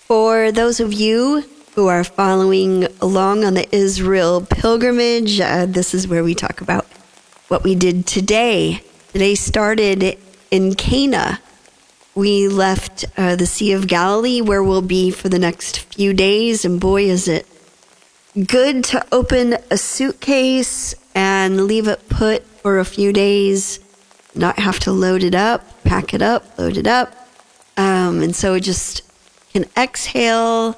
For 0.08 0.52
those 0.52 0.80
of 0.80 0.94
you 0.94 1.46
who 1.76 1.88
are 1.88 2.04
following 2.04 2.86
along 3.00 3.46
on 3.46 3.54
the 3.54 3.74
Israel 3.74 4.42
pilgrimage, 4.42 5.40
uh, 5.40 5.66
this 5.66 5.94
is 5.94 6.08
where 6.08 6.24
we 6.24 6.36
talk 6.36 6.60
about 6.60 6.86
what 7.48 7.64
we 7.64 7.76
did 7.76 8.06
today. 8.08 8.82
Today 9.14 9.36
started 9.36 10.18
in 10.50 10.76
Cana. 10.76 11.40
We 12.14 12.50
left 12.50 13.06
uh, 13.18 13.38
the 13.38 13.46
Sea 13.46 13.72
of 13.72 13.88
Galilee, 13.88 14.42
where 14.42 14.62
we'll 14.62 14.82
be 14.82 15.12
for 15.12 15.30
the 15.30 15.40
next 15.40 15.80
few 15.80 16.14
days, 16.14 16.66
and 16.66 16.80
boy, 16.80 17.04
is 17.04 17.28
it 17.28 17.48
good 18.48 18.84
to 18.86 19.06
open 19.14 19.58
a 19.70 19.78
suitcase 19.78 20.94
and 21.16 21.68
leave 21.68 21.88
it 21.88 22.10
put 22.10 22.44
for 22.44 22.80
a 22.80 22.86
few 22.86 23.14
days, 23.14 23.80
not 24.36 24.60
have 24.60 24.80
to 24.80 24.92
load 24.92 25.24
it 25.24 25.36
up, 25.36 25.84
pack 25.84 26.14
it 26.14 26.22
up, 26.22 26.58
load 26.58 26.78
it 26.78 26.88
up. 26.88 27.16
Um, 27.78 28.22
and 28.22 28.36
so 28.36 28.60
just 28.60 29.04
can 29.54 29.66
exhale, 29.78 30.78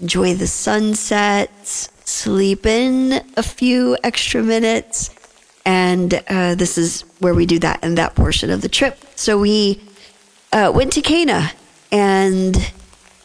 enjoy 0.00 0.34
the 0.34 0.46
sunsets, 0.46 1.90
sleep 2.04 2.64
in 2.64 3.22
a 3.36 3.42
few 3.42 3.96
extra 4.02 4.42
minutes. 4.42 5.10
And 5.64 6.22
uh, 6.28 6.54
this 6.54 6.76
is 6.76 7.02
where 7.20 7.34
we 7.34 7.46
do 7.46 7.58
that 7.60 7.84
in 7.84 7.94
that 7.94 8.14
portion 8.14 8.50
of 8.50 8.62
the 8.62 8.68
trip. 8.68 8.98
So 9.16 9.38
we 9.38 9.80
uh, 10.52 10.70
went 10.74 10.92
to 10.92 11.02
Cana. 11.02 11.52
And 11.90 12.56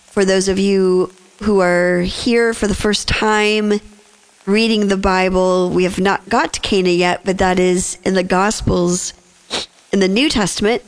for 0.06 0.26
those 0.26 0.48
of 0.48 0.58
you 0.58 1.14
who 1.44 1.62
are 1.62 2.02
here 2.02 2.54
for 2.54 2.68
the 2.68 2.76
first 2.76 3.08
time 3.08 3.74
reading 4.46 4.88
the 4.88 4.98
Bible, 4.98 5.70
we 5.70 5.84
have 5.84 6.00
not 6.00 6.30
got 6.30 6.54
to 6.54 6.60
Cana 6.62 6.90
yet, 6.90 7.22
but 7.24 7.38
that 7.38 7.60
is 7.60 8.00
in 8.04 8.14
the 8.14 8.24
Gospels 8.24 9.14
in 9.92 10.00
the 10.00 10.08
New 10.08 10.30
Testament. 10.30 10.84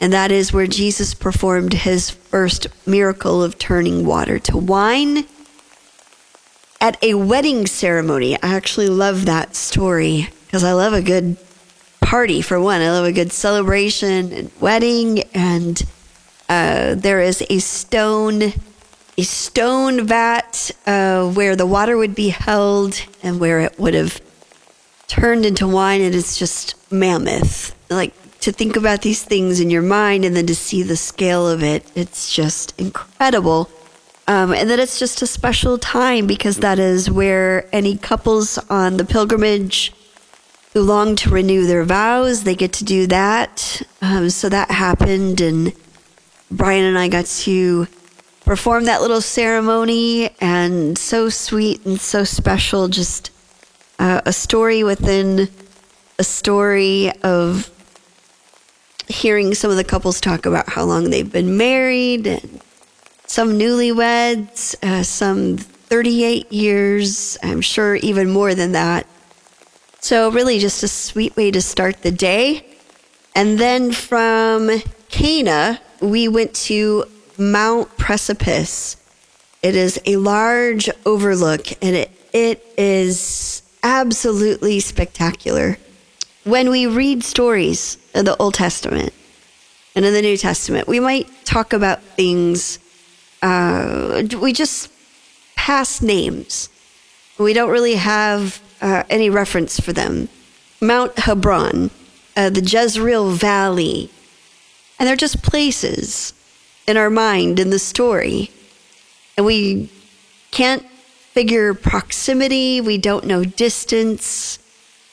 And 0.00 0.12
that 0.12 0.30
is 0.30 0.52
where 0.52 0.66
Jesus 0.66 1.14
performed 1.14 1.72
his 1.72 2.10
first 2.10 2.66
miracle 2.86 3.42
of 3.42 3.58
turning 3.58 4.04
water 4.04 4.38
to 4.40 4.58
wine 4.58 5.24
at 6.80 7.02
a 7.02 7.14
wedding 7.14 7.66
ceremony. 7.66 8.34
I 8.42 8.54
actually 8.54 8.88
love 8.88 9.24
that 9.24 9.56
story 9.56 10.28
because 10.44 10.62
I 10.62 10.72
love 10.72 10.92
a 10.92 11.00
good 11.00 11.38
party 12.06 12.40
for 12.40 12.60
one. 12.60 12.80
I 12.80 12.90
love 12.92 13.04
a 13.04 13.10
good 13.10 13.32
celebration 13.32 14.32
and 14.32 14.50
wedding. 14.60 15.24
And 15.34 15.82
uh, 16.48 16.94
there 16.94 17.20
is 17.20 17.44
a 17.50 17.58
stone 17.58 18.52
a 19.18 19.22
stone 19.22 20.06
vat 20.06 20.70
uh, 20.86 21.32
where 21.32 21.56
the 21.56 21.66
water 21.66 21.96
would 21.96 22.14
be 22.14 22.28
held 22.28 23.00
and 23.22 23.40
where 23.40 23.60
it 23.60 23.78
would 23.78 23.94
have 23.94 24.20
turned 25.08 25.46
into 25.46 25.66
wine. 25.66 26.00
And 26.00 26.14
it's 26.14 26.38
just 26.38 26.74
mammoth. 26.92 27.74
Like 27.90 28.14
to 28.40 28.52
think 28.52 28.76
about 28.76 29.02
these 29.02 29.24
things 29.24 29.58
in 29.58 29.70
your 29.70 29.82
mind 29.82 30.24
and 30.24 30.36
then 30.36 30.46
to 30.46 30.54
see 30.54 30.82
the 30.82 30.96
scale 30.96 31.48
of 31.48 31.62
it, 31.62 31.90
it's 31.96 32.32
just 32.32 32.78
incredible. 32.78 33.68
Um, 34.28 34.52
and 34.52 34.68
then 34.70 34.78
it's 34.78 34.98
just 34.98 35.22
a 35.22 35.26
special 35.26 35.78
time 35.78 36.26
because 36.26 36.58
that 36.58 36.78
is 36.78 37.10
where 37.10 37.68
any 37.72 37.96
couples 37.96 38.58
on 38.70 38.96
the 38.96 39.04
pilgrimage 39.04 39.92
who 40.76 40.82
long 40.82 41.16
to 41.16 41.30
renew 41.30 41.66
their 41.66 41.84
vows, 41.84 42.44
they 42.44 42.54
get 42.54 42.70
to 42.70 42.84
do 42.84 43.06
that. 43.06 43.80
Um, 44.02 44.28
so 44.28 44.50
that 44.50 44.70
happened, 44.70 45.40
and 45.40 45.72
Brian 46.50 46.84
and 46.84 46.98
I 46.98 47.08
got 47.08 47.24
to 47.24 47.86
perform 48.44 48.84
that 48.84 49.00
little 49.00 49.22
ceremony 49.22 50.28
and 50.38 50.98
so 50.98 51.30
sweet 51.30 51.86
and 51.86 51.98
so 51.98 52.24
special 52.24 52.88
just 52.88 53.30
uh, 53.98 54.20
a 54.26 54.34
story 54.34 54.84
within 54.84 55.48
a 56.18 56.24
story 56.24 57.10
of 57.22 57.70
hearing 59.08 59.54
some 59.54 59.70
of 59.70 59.78
the 59.78 59.84
couples 59.84 60.20
talk 60.20 60.44
about 60.44 60.68
how 60.68 60.84
long 60.84 61.08
they've 61.08 61.32
been 61.32 61.56
married 61.56 62.26
and 62.26 62.60
some 63.26 63.58
newlyweds 63.58 64.76
uh, 64.84 65.02
some 65.02 65.56
38 65.56 66.52
years 66.52 67.38
i'm 67.42 67.62
sure 67.62 67.96
even 67.96 68.28
more 68.30 68.54
than 68.54 68.72
that 68.72 69.06
so 70.06 70.30
really 70.30 70.60
just 70.60 70.84
a 70.84 70.88
sweet 70.88 71.34
way 71.34 71.50
to 71.50 71.60
start 71.60 72.02
the 72.02 72.12
day 72.12 72.64
and 73.34 73.58
then 73.58 73.90
from 73.90 74.70
cana 75.08 75.80
we 76.00 76.28
went 76.28 76.54
to 76.54 77.04
Mount 77.36 77.98
Precipice. 77.98 78.96
It 79.64 79.74
is 79.74 80.00
a 80.06 80.14
large 80.14 80.88
overlook 81.04 81.72
and 81.82 81.96
it, 81.96 82.12
it 82.32 82.64
is 82.78 83.62
absolutely 83.82 84.78
spectacular. 84.78 85.76
When 86.44 86.70
we 86.70 86.86
read 86.86 87.24
stories 87.24 87.98
in 88.14 88.26
the 88.26 88.36
Old 88.36 88.54
Testament 88.54 89.12
and 89.96 90.04
in 90.04 90.14
the 90.14 90.22
New 90.22 90.36
Testament, 90.36 90.86
we 90.86 91.00
might 91.00 91.28
talk 91.44 91.72
about 91.72 92.00
things, 92.00 92.78
uh, 93.42 94.22
we 94.40 94.52
just 94.52 94.88
pass 95.56 96.00
names. 96.00 96.68
We 97.38 97.54
don't 97.54 97.70
really 97.70 97.96
have 97.96 98.62
uh, 98.80 99.04
any 99.08 99.30
reference 99.30 99.80
for 99.80 99.92
them. 99.92 100.28
Mount 100.80 101.18
Hebron, 101.18 101.90
uh, 102.36 102.50
the 102.50 102.60
Jezreel 102.60 103.30
Valley, 103.30 104.10
and 104.98 105.08
they're 105.08 105.16
just 105.16 105.42
places 105.42 106.32
in 106.86 106.96
our 106.96 107.10
mind 107.10 107.58
in 107.58 107.70
the 107.70 107.78
story. 107.78 108.50
And 109.36 109.44
we 109.44 109.90
can't 110.50 110.86
figure 111.32 111.74
proximity, 111.74 112.80
we 112.80 112.96
don't 112.96 113.26
know 113.26 113.44
distance 113.44 114.58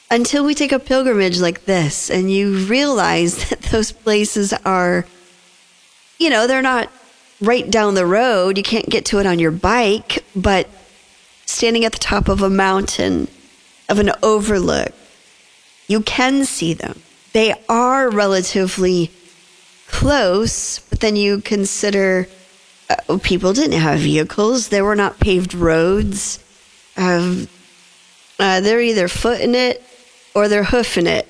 until 0.09 0.45
we 0.45 0.53
take 0.53 0.71
a 0.71 0.79
pilgrimage 0.79 1.39
like 1.39 1.65
this 1.65 2.09
and 2.09 2.31
you 2.31 2.65
realize 2.65 3.49
that 3.49 3.61
those 3.63 3.91
places 3.91 4.53
are, 4.65 5.05
you 6.19 6.29
know, 6.29 6.47
they're 6.47 6.61
not 6.61 6.89
right 7.41 7.69
down 7.69 7.95
the 7.95 8.05
road. 8.05 8.57
You 8.57 8.63
can't 8.63 8.89
get 8.89 9.05
to 9.05 9.19
it 9.19 9.25
on 9.25 9.39
your 9.39 9.51
bike, 9.51 10.23
but 10.35 10.69
standing 11.45 11.83
at 11.83 11.91
the 11.91 11.99
top 11.99 12.29
of 12.29 12.41
a 12.41 12.49
mountain 12.49 13.27
of 13.93 13.99
an 13.99 14.11
overlook, 14.23 14.91
you 15.87 16.01
can 16.01 16.45
see 16.45 16.73
them. 16.73 17.01
They 17.31 17.53
are 17.69 18.09
relatively 18.09 19.11
close, 19.87 20.79
but 20.79 20.99
then 20.99 21.15
you 21.15 21.41
consider 21.41 22.27
uh, 22.89 23.19
people 23.19 23.53
didn't 23.53 23.79
have 23.79 23.99
vehicles. 23.99 24.69
There 24.69 24.83
were 24.83 24.95
not 24.95 25.19
paved 25.19 25.53
roads. 25.53 26.43
Um, 26.97 27.47
uh, 28.39 28.61
they're 28.61 28.81
either 28.81 29.07
footing 29.07 29.53
it 29.53 29.83
or 30.33 30.47
they're 30.47 30.63
hoofing 30.63 31.07
it. 31.07 31.27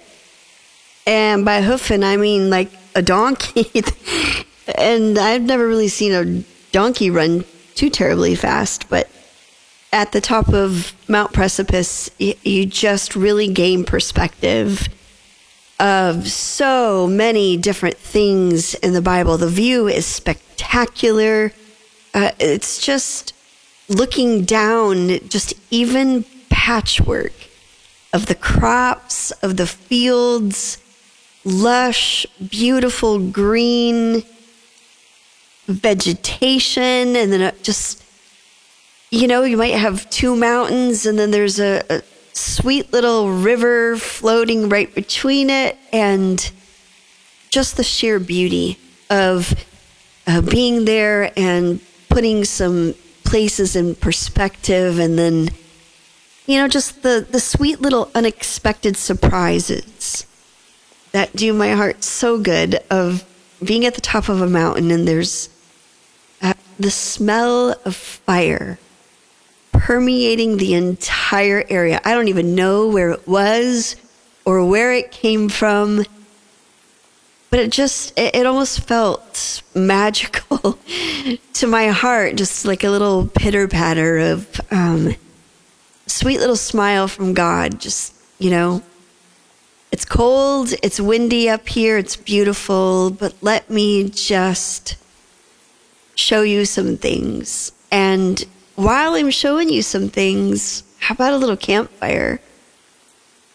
And 1.06 1.44
by 1.44 1.62
hoofing, 1.62 2.04
I 2.04 2.16
mean 2.16 2.50
like 2.50 2.72
a 2.96 3.02
donkey. 3.02 3.84
and 4.78 5.18
I've 5.18 5.42
never 5.44 5.68
really 5.68 5.90
seen 5.90 6.14
a 6.14 6.44
donkey 6.72 7.10
run 7.10 7.44
too 7.76 7.90
terribly 7.90 8.36
fast, 8.36 8.90
but 8.90 9.10
at 9.94 10.12
the 10.12 10.20
top 10.20 10.50
of 10.50 10.94
Mount 11.08 11.32
Precipice, 11.32 12.10
you 12.18 12.66
just 12.66 13.16
really 13.16 13.48
gain 13.48 13.86
perspective 13.86 14.90
of 15.80 16.28
so 16.28 17.08
many 17.08 17.58
different 17.58 17.98
things 17.98 18.74
in 18.76 18.94
the 18.94 19.02
Bible. 19.02 19.38
The 19.38 19.48
view 19.48 19.88
is 19.88 20.06
spectacular. 20.06 21.54
Uh, 22.14 22.32
it's 22.40 22.84
just 22.84 23.34
looking 23.88 24.44
down, 24.44 25.20
just 25.30 25.54
even 25.70 26.26
patchwork 26.50 27.34
of 28.14 28.26
the 28.26 28.36
crops, 28.36 29.32
of 29.44 29.58
the 29.58 29.68
fields, 29.68 30.80
lush, 31.46 32.26
beautiful 32.50 33.20
green 33.20 34.24
vegetation, 35.68 37.16
and 37.16 37.32
then 37.32 37.54
just, 37.62 38.03
you 39.14 39.28
know, 39.28 39.44
you 39.44 39.58
might 39.58 39.76
have 39.76 40.10
two 40.10 40.36
mountains, 40.36 41.06
and 41.06 41.20
then 41.20 41.30
there's 41.30 41.60
a, 41.60 41.84
a 41.88 42.02
sweet 42.34 42.92
little 42.92 43.30
river 43.30 43.96
floating 43.96 44.70
right 44.70 44.94
between 44.96 45.52
it, 45.52 45.78
and 45.92 46.52
just 47.52 47.78
the 47.78 47.84
sheer 47.84 48.20
beauty 48.20 48.80
of 49.12 49.54
uh, 50.26 50.42
being 50.42 50.86
there 50.86 51.32
and 51.38 51.80
putting 52.10 52.44
some 52.44 52.96
places 53.24 53.76
in 53.76 53.94
perspective, 53.94 54.98
and 54.98 55.20
then 55.20 55.50
you 56.48 56.58
know 56.58 56.68
just 56.68 57.04
the 57.04 57.24
the 57.30 57.40
sweet 57.40 57.80
little 57.80 58.10
unexpected 58.16 58.98
surprises 58.98 60.26
that 61.12 61.36
do 61.36 61.54
my 61.54 61.74
heart 61.74 62.04
so 62.04 62.40
good 62.40 62.80
of 62.90 63.24
being 63.64 63.86
at 63.86 63.94
the 63.94 64.02
top 64.02 64.28
of 64.28 64.42
a 64.42 64.50
mountain 64.50 64.90
and 64.90 65.08
there's 65.08 65.50
uh, 66.42 66.54
the 66.80 66.90
smell 66.90 67.76
of 67.86 67.96
fire 67.96 68.80
permeating 69.84 70.56
the 70.56 70.76
entire 70.76 71.66
area. 71.68 72.00
I 72.06 72.14
don't 72.14 72.30
even 72.30 72.56
know 72.56 72.88
where 72.88 73.10
it 73.10 73.28
was 73.28 73.98
or 74.46 74.66
where 74.66 74.94
it 74.94 75.12
came 75.12 75.50
from, 75.50 76.06
but 77.50 77.60
it 77.60 77.70
just, 77.70 78.18
it, 78.18 78.34
it 78.34 78.46
almost 78.46 78.80
felt 78.88 79.62
magical 79.76 80.80
to 81.56 81.68
my 81.68 81.90
heart, 81.90 82.38
just 82.38 82.64
like 82.64 82.86
a 82.86 82.90
little 82.90 83.28
pitter 83.28 83.68
patter 83.68 84.20
of 84.20 84.62
um, 84.72 85.16
sweet 86.08 86.40
little 86.40 86.56
smile 86.56 87.10
from 87.10 87.34
God. 87.34 87.82
Just, 87.82 88.16
you 88.40 88.52
know, 88.52 88.82
it's 89.92 90.06
cold, 90.06 90.74
it's 90.82 90.98
windy 90.98 91.50
up 91.50 91.68
here, 91.68 91.98
it's 91.98 92.16
beautiful, 92.16 93.10
but 93.12 93.36
let 93.42 93.70
me 93.70 94.10
just 94.10 94.96
show 96.16 96.42
you 96.42 96.64
some 96.64 96.96
things. 96.96 97.74
And 97.92 98.46
while 98.76 99.14
I'm 99.14 99.30
showing 99.30 99.70
you 99.70 99.82
some 99.82 100.10
things, 100.10 100.84
how 101.00 101.14
about 101.14 101.34
a 101.34 101.38
little 101.38 101.58
campfire? 101.58 102.40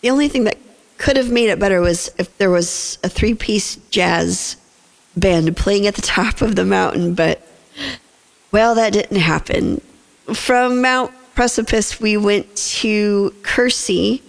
The 0.00 0.10
only 0.10 0.28
thing 0.28 0.44
that 0.44 0.58
could 0.96 1.16
have 1.16 1.30
made 1.30 1.48
it 1.48 1.58
better 1.58 1.80
was 1.80 2.10
if 2.18 2.36
there 2.38 2.50
was 2.50 2.98
a 3.02 3.08
three 3.08 3.34
piece 3.34 3.76
jazz 3.90 4.56
band 5.16 5.56
playing 5.56 5.86
at 5.86 5.94
the 5.94 6.02
top 6.02 6.40
of 6.40 6.56
the 6.56 6.64
mountain, 6.64 7.14
but 7.14 7.42
well, 8.52 8.74
that 8.74 8.92
didn't 8.92 9.18
happen. 9.18 9.80
From 10.34 10.82
Mount 10.82 11.12
Precipice, 11.34 12.00
we 12.00 12.16
went 12.16 12.54
to 12.56 13.34
Kursi, 13.42 14.22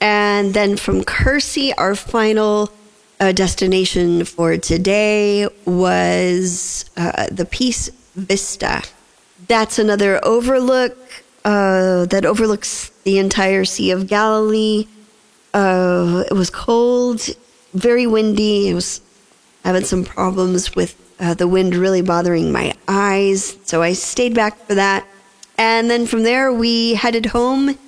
and 0.00 0.54
then 0.54 0.76
from 0.76 1.02
Kursi, 1.02 1.72
our 1.76 1.94
final 1.94 2.70
uh, 3.18 3.32
destination 3.32 4.24
for 4.24 4.56
today 4.56 5.48
was 5.64 6.84
uh, 6.96 7.26
the 7.30 7.44
Peace 7.44 7.88
Vista 8.14 8.82
that's 9.48 9.78
another 9.78 10.20
overlook 10.24 10.96
uh, 11.44 12.06
that 12.06 12.24
overlooks 12.24 12.90
the 13.04 13.18
entire 13.18 13.64
Sea 13.64 13.92
of 13.92 14.08
Galilee. 14.08 14.86
Uh, 15.54 16.24
it 16.30 16.34
was 16.34 16.50
cold, 16.50 17.28
very 17.72 18.06
windy. 18.06 18.68
It 18.68 18.74
was 18.74 19.00
having 19.64 19.84
some 19.84 20.04
problems 20.04 20.74
with 20.74 20.96
uh, 21.20 21.34
the 21.34 21.48
wind 21.48 21.74
really 21.74 22.02
bothering 22.02 22.52
my 22.52 22.74
eyes, 22.88 23.56
so 23.64 23.82
I 23.82 23.92
stayed 23.92 24.34
back 24.34 24.58
for 24.66 24.74
that. 24.74 25.06
And 25.58 25.88
then 25.88 26.06
from 26.06 26.22
there, 26.22 26.52
we 26.52 26.94
headed 26.94 27.26
home. 27.26 27.78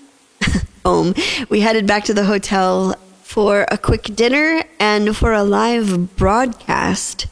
home. 0.84 1.14
We 1.50 1.60
headed 1.60 1.86
back 1.86 2.04
to 2.04 2.14
the 2.14 2.24
hotel 2.24 2.94
for 3.22 3.66
a 3.70 3.76
quick 3.76 4.04
dinner 4.04 4.62
and 4.80 5.14
for 5.14 5.32
a 5.32 5.42
live 5.42 6.16
broadcast 6.16 7.26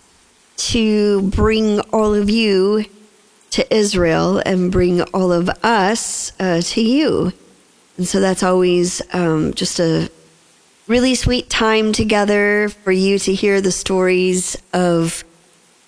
to 0.57 1.23
bring 1.23 1.81
all 1.93 2.15
of 2.15 2.29
you 2.29 2.85
to 3.51 3.75
Israel 3.75 4.43
and 4.45 4.73
bring 4.73 5.03
all 5.03 5.33
of 5.33 5.49
us 5.63 6.33
uh, 6.41 6.61
to 6.63 6.81
you. 6.81 7.33
And 7.97 8.07
so 8.07 8.21
that's 8.21 8.43
always 8.43 9.01
um, 9.15 9.55
just 9.55 9.81
a 9.81 10.11
really 10.87 11.15
sweet 11.15 11.49
time 11.51 11.93
together 11.93 12.69
for 12.69 12.93
you 12.93 13.19
to 13.19 13.35
hear 13.35 13.61
the 13.61 13.73
stories 13.73 14.57
of 14.73 15.25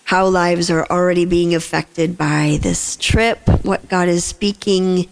how 0.05 0.27
lives 0.27 0.71
are 0.71 0.87
already 0.87 1.27
being 1.27 1.55
affected 1.55 2.17
by 2.17 2.59
this 2.63 2.97
trip, 2.97 3.41
what 3.63 3.89
God 3.89 4.09
is 4.09 4.25
speaking, 4.25 5.07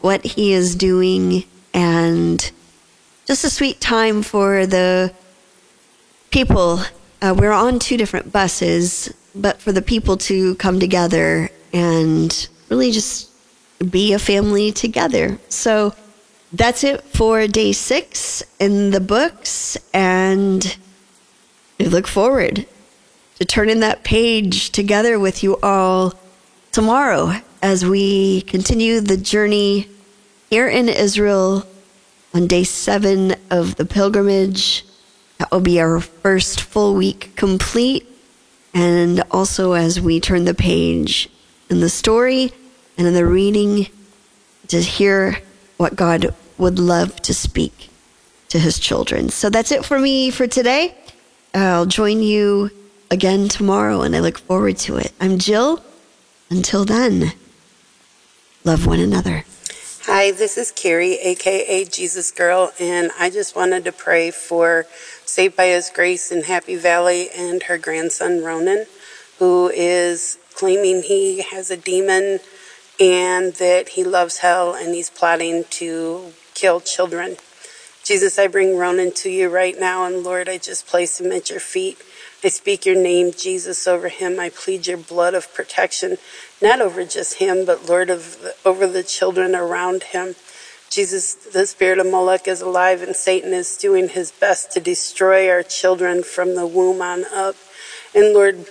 what 0.00 0.22
He 0.24 0.52
is 0.52 0.76
doing, 0.76 1.44
and 1.72 2.50
just 3.26 3.44
a 3.44 3.50
sweet 3.50 3.80
time 3.80 4.22
for 4.22 4.66
the 4.66 5.12
people. 6.30 6.80
Uh, 7.22 7.34
we're 7.36 7.50
on 7.50 7.78
two 7.78 7.96
different 7.96 8.30
buses, 8.30 9.12
but 9.34 9.60
for 9.60 9.72
the 9.72 9.80
people 9.80 10.18
to 10.18 10.54
come 10.56 10.78
together 10.78 11.50
and 11.76 12.48
really 12.70 12.90
just 12.90 13.30
be 13.90 14.14
a 14.14 14.18
family 14.18 14.72
together. 14.72 15.38
So 15.50 15.94
that's 16.50 16.82
it 16.84 17.02
for 17.02 17.46
day 17.46 17.72
six 17.72 18.42
in 18.58 18.92
the 18.92 19.00
books. 19.00 19.76
And 19.92 20.76
I 21.78 21.84
look 21.84 22.06
forward 22.06 22.66
to 23.38 23.44
turning 23.44 23.80
that 23.80 24.04
page 24.04 24.70
together 24.70 25.18
with 25.18 25.42
you 25.42 25.58
all 25.62 26.14
tomorrow 26.72 27.34
as 27.60 27.84
we 27.84 28.40
continue 28.42 29.00
the 29.00 29.18
journey 29.18 29.90
here 30.48 30.68
in 30.68 30.88
Israel 30.88 31.66
on 32.32 32.46
day 32.46 32.64
seven 32.64 33.34
of 33.50 33.76
the 33.76 33.84
pilgrimage. 33.84 34.86
That 35.36 35.52
will 35.52 35.60
be 35.60 35.78
our 35.78 36.00
first 36.00 36.62
full 36.62 36.94
week 36.94 37.36
complete. 37.36 38.08
And 38.72 39.22
also 39.30 39.72
as 39.72 40.00
we 40.00 40.20
turn 40.20 40.46
the 40.46 40.54
page 40.54 41.28
in 41.68 41.80
the 41.80 41.88
story 41.88 42.52
and 42.96 43.06
in 43.06 43.14
the 43.14 43.26
reading 43.26 43.88
to 44.68 44.80
hear 44.80 45.38
what 45.76 45.96
God 45.96 46.34
would 46.58 46.78
love 46.78 47.20
to 47.22 47.34
speak 47.34 47.90
to 48.48 48.58
his 48.58 48.78
children. 48.78 49.28
So 49.28 49.50
that's 49.50 49.72
it 49.72 49.84
for 49.84 49.98
me 49.98 50.30
for 50.30 50.46
today. 50.46 50.96
I'll 51.54 51.86
join 51.86 52.22
you 52.22 52.70
again 53.10 53.48
tomorrow 53.48 54.02
and 54.02 54.14
I 54.14 54.20
look 54.20 54.38
forward 54.38 54.76
to 54.78 54.96
it. 54.96 55.12
I'm 55.20 55.38
Jill. 55.38 55.82
Until 56.48 56.84
then, 56.84 57.32
love 58.64 58.86
one 58.86 59.00
another. 59.00 59.44
Hi, 60.04 60.30
this 60.30 60.56
is 60.56 60.70
Carrie, 60.70 61.14
aka 61.14 61.84
Jesus 61.84 62.30
Girl, 62.30 62.72
and 62.78 63.10
I 63.18 63.28
just 63.28 63.56
wanted 63.56 63.84
to 63.86 63.92
pray 63.92 64.30
for 64.30 64.86
Saved 65.24 65.56
by 65.56 65.66
His 65.66 65.90
Grace 65.90 66.30
in 66.30 66.44
Happy 66.44 66.76
Valley 66.76 67.28
and 67.36 67.64
her 67.64 67.76
grandson 67.76 68.44
Ronan, 68.44 68.86
who 69.40 69.68
is 69.74 70.38
claiming 70.56 71.02
he 71.02 71.42
has 71.42 71.70
a 71.70 71.76
demon 71.76 72.40
and 72.98 73.52
that 73.54 73.90
he 73.90 74.02
loves 74.02 74.38
hell 74.38 74.74
and 74.74 74.94
he's 74.94 75.10
plotting 75.10 75.64
to 75.70 76.32
kill 76.54 76.80
children. 76.80 77.36
Jesus, 78.02 78.38
I 78.38 78.46
bring 78.46 78.78
Ronan 78.78 79.12
to 79.14 79.30
you 79.30 79.48
right 79.48 79.78
now, 79.78 80.04
and 80.06 80.22
Lord, 80.22 80.48
I 80.48 80.58
just 80.58 80.86
place 80.86 81.20
him 81.20 81.32
at 81.32 81.50
your 81.50 81.58
feet. 81.60 81.98
I 82.44 82.48
speak 82.48 82.86
your 82.86 82.94
name, 82.94 83.32
Jesus, 83.32 83.88
over 83.88 84.08
him. 84.08 84.38
I 84.38 84.48
plead 84.48 84.86
your 84.86 84.96
blood 84.96 85.34
of 85.34 85.52
protection, 85.52 86.16
not 86.62 86.80
over 86.80 87.04
just 87.04 87.34
him, 87.34 87.66
but 87.66 87.88
Lord, 87.88 88.08
of 88.08 88.40
the, 88.40 88.54
over 88.64 88.86
the 88.86 89.02
children 89.02 89.56
around 89.56 90.04
him. 90.04 90.36
Jesus, 90.88 91.34
the 91.34 91.66
spirit 91.66 91.98
of 91.98 92.06
Moloch 92.06 92.46
is 92.46 92.60
alive, 92.60 93.02
and 93.02 93.16
Satan 93.16 93.52
is 93.52 93.76
doing 93.76 94.10
his 94.10 94.30
best 94.30 94.70
to 94.72 94.80
destroy 94.80 95.50
our 95.50 95.64
children 95.64 96.22
from 96.22 96.54
the 96.54 96.66
womb 96.66 97.02
on 97.02 97.24
up. 97.24 97.56
And 98.14 98.32
Lord, 98.32 98.66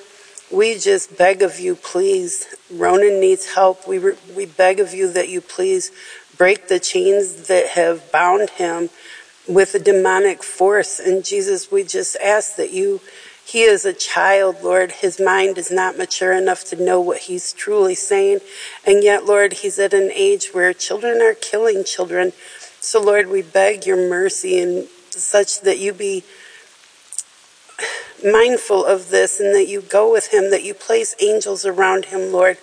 we 0.55 0.79
just 0.79 1.17
beg 1.17 1.41
of 1.41 1.59
you, 1.59 1.75
please. 1.75 2.55
Ronan 2.71 3.19
needs 3.19 3.53
help. 3.55 3.85
We, 3.87 3.97
re- 3.97 4.17
we 4.35 4.45
beg 4.45 4.79
of 4.79 4.93
you 4.93 5.11
that 5.11 5.27
you 5.27 5.41
please 5.41 5.91
break 6.37 6.69
the 6.69 6.79
chains 6.79 7.47
that 7.47 7.67
have 7.71 8.09
bound 8.11 8.49
him 8.51 8.89
with 9.47 9.75
a 9.75 9.79
demonic 9.79 10.43
force. 10.43 10.97
And 10.99 11.25
Jesus, 11.25 11.71
we 11.71 11.83
just 11.83 12.15
ask 12.23 12.55
that 12.55 12.71
you 12.71 13.01
He 13.45 13.63
is 13.63 13.85
a 13.85 13.93
child, 13.93 14.63
Lord. 14.63 14.91
His 14.91 15.19
mind 15.19 15.57
is 15.57 15.69
not 15.69 15.97
mature 15.97 16.33
enough 16.33 16.63
to 16.65 16.81
know 16.81 16.99
what 17.01 17.19
he's 17.19 17.53
truly 17.53 17.93
saying. 17.93 18.39
And 18.85 19.03
yet, 19.03 19.25
Lord, 19.25 19.53
he's 19.53 19.77
at 19.77 19.93
an 19.93 20.09
age 20.13 20.49
where 20.53 20.73
children 20.73 21.21
are 21.21 21.35
killing 21.35 21.83
children. 21.83 22.31
So, 22.79 23.01
Lord, 23.01 23.27
we 23.27 23.41
beg 23.41 23.85
your 23.85 23.97
mercy 23.97 24.59
and 24.59 24.87
such 25.11 25.61
that 25.61 25.79
you 25.79 25.93
be 25.93 26.23
mindful 28.25 28.83
of 28.85 29.09
this 29.09 29.39
and 29.39 29.53
that 29.53 29.67
you 29.67 29.81
go 29.81 30.11
with 30.11 30.33
him, 30.33 30.49
that 30.51 30.63
you 30.63 30.73
place 30.73 31.15
angels 31.21 31.65
around 31.65 32.05
him, 32.05 32.31
Lord, 32.31 32.57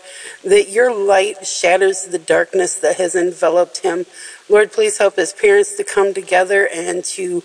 that 0.45 0.69
your 0.69 0.95
light 0.95 1.47
shatters 1.47 2.05
the 2.07 2.19
darkness 2.19 2.79
that 2.81 2.97
has 2.97 3.15
enveloped 3.15 3.79
him. 3.79 4.07
Lord, 4.49 4.73
please 4.73 4.99
help 4.99 5.17
his 5.17 5.33
parents 5.33 5.77
to 5.77 5.85
come 5.85 6.13
together 6.13 6.69
and 6.73 7.05
to 7.05 7.43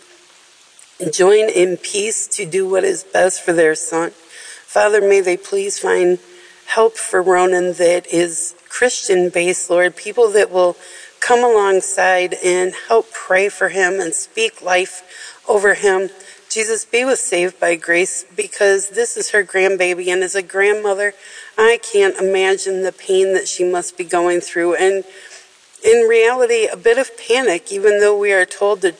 join 1.12 1.50
in 1.50 1.78
peace 1.78 2.28
to 2.28 2.46
do 2.46 2.68
what 2.68 2.84
is 2.84 3.04
best 3.04 3.44
for 3.44 3.54
their 3.54 3.76
son. 3.76 4.12
Father, 4.12 5.00
may 5.00 5.22
they 5.22 5.38
please 5.38 5.80
find 5.80 6.20
help 6.66 6.98
for 6.98 7.22
Ronan 7.22 7.74
that 7.74 8.08
is 8.08 8.56
Christian 8.68 9.30
based, 9.30 9.70
Lord, 9.70 9.96
people 9.96 10.32
that 10.32 10.52
will 10.52 10.76
come 11.20 11.44
alongside 11.44 12.36
and 12.44 12.74
help 12.88 13.12
pray 13.12 13.50
for 13.50 13.70
him 13.70 14.00
and 14.00 14.14
speak 14.14 14.62
life 14.62 15.42
over 15.48 15.74
him. 15.74 16.10
Jesus, 16.50 16.86
be 16.86 17.04
with 17.04 17.20
Saved 17.20 17.60
by 17.60 17.76
Grace 17.76 18.26
because 18.36 18.90
this 18.90 19.18
is 19.18 19.32
her 19.32 19.44
grandbaby, 19.44 20.08
and 20.08 20.24
as 20.24 20.36
a 20.36 20.42
grandmother, 20.42 21.14
I 21.58 21.80
can't 21.82 22.18
imagine 22.18 22.84
the 22.84 22.92
pain 22.92 23.34
that 23.34 23.48
she 23.48 23.64
must 23.64 23.98
be 23.98 24.04
going 24.04 24.40
through. 24.40 24.76
And 24.76 25.04
in 25.84 26.08
reality, 26.08 26.68
a 26.68 26.78
bit 26.78 26.98
of 26.98 27.18
panic, 27.18 27.72
even 27.72 28.00
though 28.00 28.18
we 28.18 28.32
are 28.32 28.46
told 28.46 28.82
to 28.82 28.96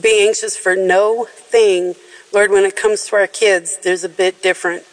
be 0.00 0.26
anxious 0.26 0.56
for 0.56 0.76
no 0.76 1.26
thing. 1.30 1.94
Lord, 2.32 2.50
when 2.50 2.64
it 2.64 2.76
comes 2.76 3.06
to 3.06 3.16
our 3.16 3.26
kids, 3.26 3.78
there's 3.78 4.04
a 4.04 4.08
bit 4.08 4.42
different 4.42 4.84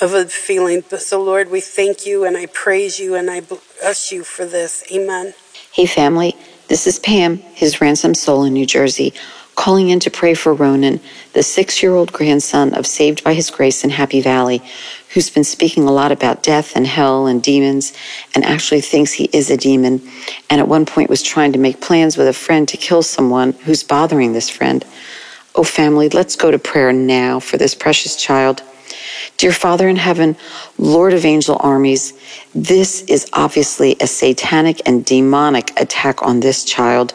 of 0.00 0.14
a 0.14 0.26
feeling. 0.26 0.82
So, 0.82 1.22
Lord, 1.22 1.50
we 1.50 1.60
thank 1.60 2.06
you 2.06 2.24
and 2.24 2.36
I 2.36 2.46
praise 2.46 2.98
you 2.98 3.14
and 3.14 3.30
I 3.30 3.40
bless 3.40 4.10
you 4.12 4.24
for 4.24 4.44
this. 4.44 4.84
Amen. 4.92 5.34
Hey, 5.72 5.86
family. 5.86 6.36
This 6.68 6.86
is 6.86 6.98
Pam, 6.98 7.36
his 7.36 7.80
ransom 7.80 8.14
soul 8.14 8.44
in 8.44 8.52
New 8.54 8.66
Jersey, 8.66 9.12
calling 9.54 9.90
in 9.90 10.00
to 10.00 10.10
pray 10.10 10.34
for 10.34 10.54
Ronan, 10.54 11.00
the 11.34 11.42
six 11.42 11.82
year 11.82 11.94
old 11.94 12.12
grandson 12.12 12.74
of 12.74 12.86
Saved 12.86 13.22
by 13.22 13.34
His 13.34 13.50
Grace 13.50 13.84
in 13.84 13.90
Happy 13.90 14.20
Valley, 14.20 14.62
who's 15.12 15.30
been 15.30 15.44
speaking 15.44 15.84
a 15.84 15.92
lot 15.92 16.12
about 16.12 16.42
death 16.42 16.74
and 16.74 16.86
hell 16.86 17.26
and 17.26 17.42
demons 17.42 17.92
and 18.34 18.44
actually 18.44 18.80
thinks 18.80 19.12
he 19.12 19.28
is 19.32 19.50
a 19.50 19.56
demon. 19.56 20.00
And 20.48 20.60
at 20.60 20.68
one 20.68 20.86
point 20.86 21.10
was 21.10 21.22
trying 21.22 21.52
to 21.52 21.58
make 21.58 21.80
plans 21.80 22.16
with 22.16 22.28
a 22.28 22.32
friend 22.32 22.68
to 22.68 22.76
kill 22.76 23.02
someone 23.02 23.52
who's 23.52 23.82
bothering 23.82 24.32
this 24.32 24.48
friend. 24.48 24.84
Oh, 25.54 25.64
family, 25.64 26.08
let's 26.08 26.36
go 26.36 26.50
to 26.50 26.58
prayer 26.58 26.92
now 26.92 27.38
for 27.38 27.58
this 27.58 27.74
precious 27.74 28.16
child. 28.16 28.62
Dear 29.36 29.52
Father 29.52 29.88
in 29.88 29.96
heaven, 29.96 30.36
Lord 30.78 31.12
of 31.12 31.24
angel 31.24 31.58
armies, 31.60 32.14
this 32.54 33.02
is 33.02 33.28
obviously 33.32 33.96
a 34.00 34.06
satanic 34.06 34.80
and 34.86 35.04
demonic 35.04 35.78
attack 35.80 36.22
on 36.22 36.40
this 36.40 36.64
child. 36.64 37.14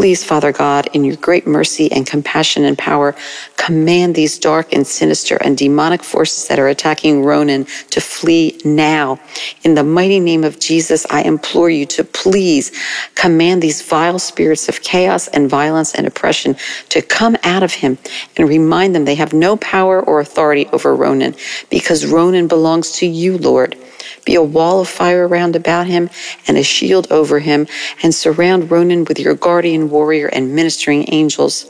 Please, 0.00 0.24
Father 0.24 0.50
God, 0.50 0.88
in 0.94 1.04
your 1.04 1.16
great 1.16 1.46
mercy 1.46 1.92
and 1.92 2.06
compassion 2.06 2.64
and 2.64 2.78
power, 2.78 3.14
command 3.58 4.14
these 4.14 4.38
dark 4.38 4.72
and 4.72 4.86
sinister 4.86 5.36
and 5.36 5.58
demonic 5.58 6.02
forces 6.02 6.48
that 6.48 6.58
are 6.58 6.68
attacking 6.68 7.22
Ronan 7.22 7.66
to 7.90 8.00
flee 8.00 8.58
now. 8.64 9.20
In 9.62 9.74
the 9.74 9.84
mighty 9.84 10.18
name 10.18 10.42
of 10.42 10.58
Jesus, 10.58 11.06
I 11.10 11.20
implore 11.24 11.68
you 11.68 11.84
to 11.84 12.02
please 12.02 12.72
command 13.14 13.60
these 13.60 13.82
vile 13.82 14.18
spirits 14.18 14.70
of 14.70 14.80
chaos 14.80 15.28
and 15.28 15.50
violence 15.50 15.94
and 15.94 16.06
oppression 16.06 16.56
to 16.88 17.02
come 17.02 17.36
out 17.44 17.62
of 17.62 17.74
him 17.74 17.98
and 18.38 18.48
remind 18.48 18.94
them 18.94 19.04
they 19.04 19.16
have 19.16 19.34
no 19.34 19.58
power 19.58 20.00
or 20.00 20.20
authority 20.20 20.66
over 20.68 20.96
Ronan 20.96 21.34
because 21.68 22.06
Ronan 22.06 22.48
belongs 22.48 22.92
to 22.92 23.06
you, 23.06 23.36
Lord. 23.36 23.76
Be 24.24 24.34
a 24.34 24.42
wall 24.42 24.80
of 24.80 24.88
fire 24.88 25.26
round 25.26 25.56
about 25.56 25.86
him 25.86 26.10
and 26.46 26.56
a 26.56 26.62
shield 26.62 27.10
over 27.10 27.38
him, 27.38 27.66
and 28.02 28.14
surround 28.14 28.70
Ronan 28.70 29.04
with 29.04 29.18
your 29.18 29.34
guardian 29.34 29.90
warrior 29.90 30.26
and 30.28 30.54
ministering 30.54 31.12
angels. 31.12 31.66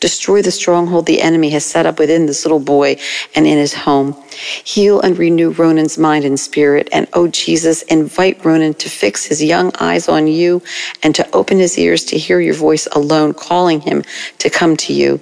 Destroy 0.00 0.42
the 0.42 0.50
stronghold 0.50 1.06
the 1.06 1.20
enemy 1.20 1.50
has 1.50 1.64
set 1.64 1.86
up 1.86 1.98
within 1.98 2.26
this 2.26 2.44
little 2.44 2.60
boy 2.60 2.96
and 3.34 3.46
in 3.46 3.58
his 3.58 3.74
home. 3.74 4.12
Heal 4.64 5.00
and 5.00 5.18
renew 5.18 5.50
Ronan's 5.50 5.98
mind 5.98 6.24
and 6.24 6.38
spirit. 6.38 6.88
And 6.92 7.08
oh 7.12 7.28
Jesus, 7.28 7.82
invite 7.82 8.44
Ronan 8.44 8.74
to 8.74 8.88
fix 8.88 9.24
his 9.24 9.42
young 9.42 9.72
eyes 9.80 10.08
on 10.08 10.26
you 10.26 10.62
and 11.02 11.14
to 11.14 11.28
open 11.34 11.58
his 11.58 11.78
ears 11.78 12.04
to 12.06 12.18
hear 12.18 12.40
your 12.40 12.54
voice 12.54 12.86
alone 12.92 13.34
calling 13.34 13.80
him 13.80 14.04
to 14.38 14.50
come 14.50 14.76
to 14.78 14.92
you. 14.92 15.20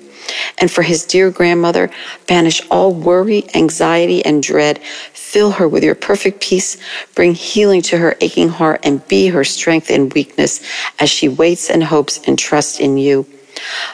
And 0.59 0.71
for 0.71 0.83
his 0.83 1.05
dear 1.05 1.31
grandmother, 1.31 1.91
banish 2.27 2.61
all 2.71 2.93
worry, 2.93 3.45
anxiety, 3.55 4.25
and 4.25 4.43
dread. 4.43 4.79
Fill 4.83 5.53
her 5.53 5.69
with 5.69 5.85
your 5.85 5.95
perfect 5.95 6.41
peace. 6.41 6.77
Bring 7.15 7.35
healing 7.35 7.83
to 7.83 7.99
her 7.99 8.17
aching 8.21 8.49
heart 8.49 8.81
and 8.83 9.07
be 9.09 9.29
her 9.29 9.45
strength 9.45 9.91
in 9.91 10.09
weakness 10.11 10.61
as 10.99 11.11
she 11.11 11.29
waits 11.29 11.71
and 11.71 11.85
hopes 11.85 12.21
and 12.27 12.39
trusts 12.39 12.81
in 12.81 12.97
you. 12.97 13.27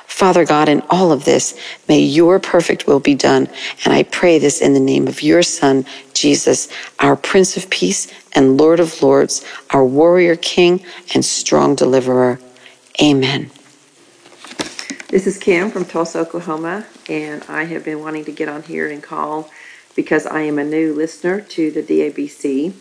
Father 0.06 0.44
God, 0.44 0.68
in 0.68 0.82
all 0.90 1.12
of 1.12 1.24
this, 1.24 1.58
may 1.88 2.00
your 2.00 2.38
perfect 2.38 2.86
will 2.86 3.00
be 3.00 3.14
done. 3.14 3.48
And 3.84 3.92
I 3.92 4.02
pray 4.04 4.38
this 4.38 4.60
in 4.60 4.72
the 4.74 4.80
name 4.80 5.08
of 5.08 5.22
your 5.22 5.42
Son, 5.42 5.84
Jesus, 6.14 6.68
our 6.98 7.16
Prince 7.16 7.56
of 7.56 7.70
Peace 7.70 8.12
and 8.32 8.56
Lord 8.56 8.80
of 8.80 9.02
Lords, 9.02 9.44
our 9.70 9.84
warrior 9.84 10.36
king 10.36 10.84
and 11.14 11.24
strong 11.24 11.74
deliverer. 11.74 12.38
Amen. 13.00 13.50
This 15.08 15.26
is 15.26 15.38
Kim 15.38 15.70
from 15.70 15.84
Tulsa, 15.84 16.20
Oklahoma, 16.20 16.86
and 17.08 17.44
I 17.48 17.64
have 17.64 17.84
been 17.84 18.00
wanting 18.00 18.24
to 18.24 18.32
get 18.32 18.48
on 18.48 18.62
here 18.62 18.88
and 18.88 19.02
call 19.02 19.50
because 19.94 20.26
I 20.26 20.42
am 20.42 20.58
a 20.58 20.64
new 20.64 20.94
listener 20.94 21.40
to 21.40 21.70
the 21.70 21.82
DABC. 21.82 22.72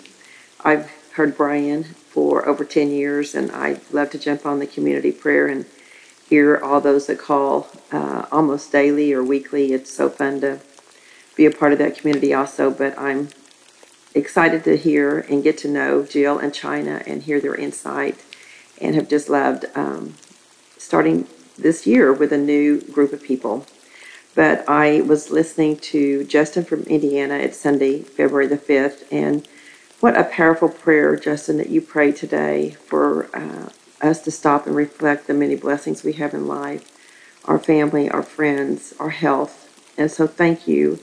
I've 0.64 0.90
heard 1.14 1.36
Brian 1.36 1.84
for 1.84 2.48
over 2.48 2.64
10 2.64 2.90
years, 2.92 3.36
and 3.36 3.52
I 3.52 3.82
love 3.92 4.12
to 4.12 4.18
jump 4.18 4.46
on 4.46 4.60
the 4.60 4.68
community 4.68 5.12
prayer 5.12 5.48
and 5.48 5.66
hear 6.32 6.58
all 6.64 6.80
those 6.80 7.08
that 7.08 7.20
call 7.20 7.68
uh, 7.92 8.26
almost 8.32 8.72
daily 8.72 9.12
or 9.12 9.22
weekly. 9.22 9.74
It's 9.74 9.94
so 9.94 10.10
fun 10.10 10.40
to 10.40 10.62
be 11.36 11.46
a 11.46 11.52
part 11.52 11.74
of 11.74 11.80
that 11.80 11.98
community 11.98 12.34
also, 12.34 12.72
but 12.72 12.98
I'm 12.98 13.28
excited 14.16 14.64
to 14.64 14.78
hear 14.78 15.20
and 15.30 15.44
get 15.44 15.58
to 15.58 15.68
know 15.68 16.04
Jill 16.04 16.40
and 16.40 16.54
China 16.54 17.04
and 17.06 17.24
hear 17.24 17.42
their 17.42 17.54
insight 17.54 18.24
and 18.80 18.96
have 18.96 19.10
just 19.10 19.28
loved 19.28 19.66
um, 19.76 20.14
starting 20.78 21.28
this 21.58 21.86
year 21.86 22.14
with 22.14 22.32
a 22.32 22.38
new 22.38 22.80
group 22.80 23.12
of 23.12 23.22
people. 23.22 23.66
But 24.34 24.64
I 24.70 25.02
was 25.02 25.32
listening 25.32 25.80
to 25.92 26.24
Justin 26.24 26.64
from 26.64 26.84
Indiana. 26.84 27.34
It's 27.40 27.58
Sunday, 27.60 28.04
February 28.04 28.48
the 28.48 28.58
5th. 28.58 29.04
And 29.12 29.46
what 30.00 30.18
a 30.18 30.24
powerful 30.24 30.70
prayer, 30.70 31.18
Justin, 31.18 31.58
that 31.58 31.70
you 31.70 31.82
prayed 31.82 32.16
today 32.16 32.70
for 32.70 33.30
uh, 33.36 33.68
us 34.02 34.22
to 34.22 34.32
stop 34.32 34.68
and 34.68 34.76
reflect 34.76 35.28
the 35.28 35.34
many 35.34 35.56
blessings 35.56 36.04
we 36.04 36.14
have 36.14 36.34
in 36.34 36.48
life 36.48 36.88
our 37.46 37.58
family, 37.60 38.10
our 38.10 38.24
friends, 38.24 38.94
our 39.00 39.10
health. 39.10 39.68
And 39.98 40.12
so 40.12 40.28
thank 40.28 40.68
you 40.68 40.98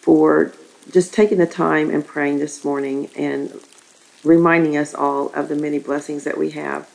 for 0.00 0.52
just 0.90 1.14
taking 1.14 1.38
the 1.38 1.46
time 1.46 1.90
and 1.90 2.04
praying 2.04 2.38
this 2.38 2.64
morning 2.64 3.08
and 3.16 3.60
reminding 4.24 4.76
us 4.76 4.94
all 4.94 5.32
of 5.34 5.48
the 5.48 5.56
many 5.56 5.78
blessings 5.78 6.24
that 6.24 6.38
we 6.38 6.50
have. 6.50 6.88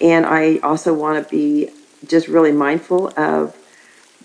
And 0.00 0.26
I 0.26 0.58
also 0.58 0.94
want 0.94 1.22
to 1.24 1.30
be 1.30 1.70
just 2.06 2.28
really 2.28 2.52
mindful 2.52 3.12
of 3.18 3.56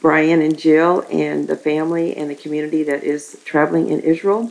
Brian 0.02 0.42
and 0.42 0.58
Jill 0.58 1.06
and 1.12 1.48
the 1.48 1.56
family 1.56 2.16
and 2.16 2.30
the 2.30 2.36
community 2.36 2.84
that 2.84 3.04
is 3.04 3.40
traveling 3.44 3.90
in 3.90 4.00
Israel 4.02 4.48